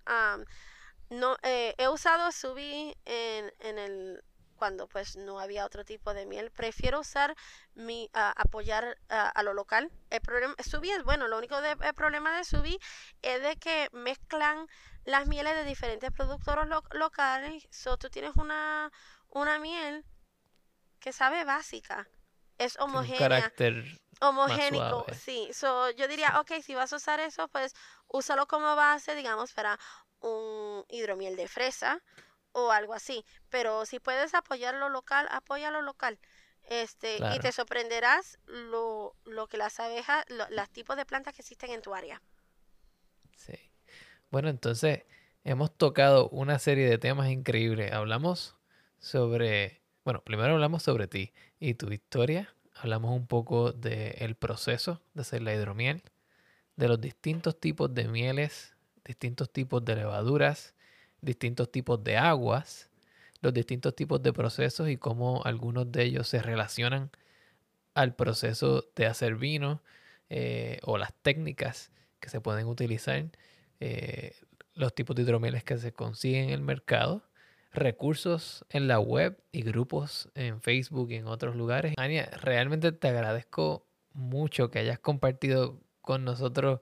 [1.11, 4.25] no, eh, he usado Subi en, en el
[4.57, 6.51] cuando pues no había otro tipo de miel.
[6.51, 7.37] Prefiero usar
[7.75, 9.91] mi apoyar a lo local.
[10.11, 12.79] El problema Subi es bueno, lo único de, el problema de Subi
[13.23, 14.67] es de que mezclan
[15.05, 17.69] las mieles de diferentes productores locales.
[17.71, 18.91] So tú tienes una
[19.29, 20.05] una miel
[20.99, 22.09] que sabe básica,
[22.59, 23.15] es homogénea.
[23.15, 23.85] Un carácter
[24.21, 25.49] homogénico, sí.
[25.53, 27.75] So, yo diría, ok, si vas a usar eso, pues
[28.09, 29.79] úsalo como base, digamos, para
[30.21, 32.03] un hidromiel de fresa
[32.57, 33.25] o algo así.
[33.51, 36.19] Pero si puedes apoyar lo local, apoya lo local.
[36.65, 41.71] Este, y te sorprenderás lo, lo que las abejas, los tipos de plantas que existen
[41.71, 42.21] en tu área.
[43.37, 43.55] Sí.
[44.31, 45.05] Bueno, entonces
[45.45, 47.93] hemos tocado una serie de temas increíbles.
[47.93, 48.57] Hablamos
[48.99, 52.53] sobre, bueno, primero hablamos sobre ti y tu historia.
[52.75, 56.03] Hablamos un poco del proceso de hacer la hidromiel,
[56.75, 60.75] de los distintos tipos de mieles, distintos tipos de levaduras,
[61.27, 62.89] distintos tipos de aguas,
[63.43, 67.11] los distintos tipos de procesos y cómo algunos de ellos se relacionan
[67.95, 69.83] al proceso de hacer vino
[70.31, 73.27] eh, o las técnicas que se pueden utilizar,
[73.81, 74.35] eh,
[74.75, 77.23] los tipos de hidromieles que se consiguen en el mercado,
[77.73, 81.95] recursos en la web y grupos en Facebook y en otros lugares.
[81.99, 86.81] Ania, realmente te agradezco mucho que hayas compartido con nosotros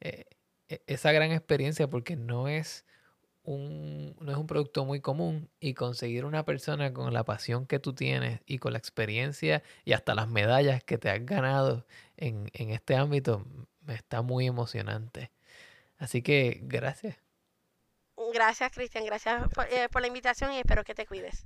[0.00, 0.24] eh,
[0.68, 2.84] e, esa gran experiencia porque no es
[3.46, 7.94] no es un producto muy común y conseguir una persona con la pasión que tú
[7.94, 11.86] tienes y con la experiencia y hasta las medallas que te has ganado
[12.16, 13.46] en, en este ámbito
[13.82, 15.30] me está muy emocionante.
[15.98, 17.16] Así que gracias.
[18.32, 19.04] Gracias, Cristian.
[19.04, 21.44] Gracias por, eh, por la invitación y espero que te cuides.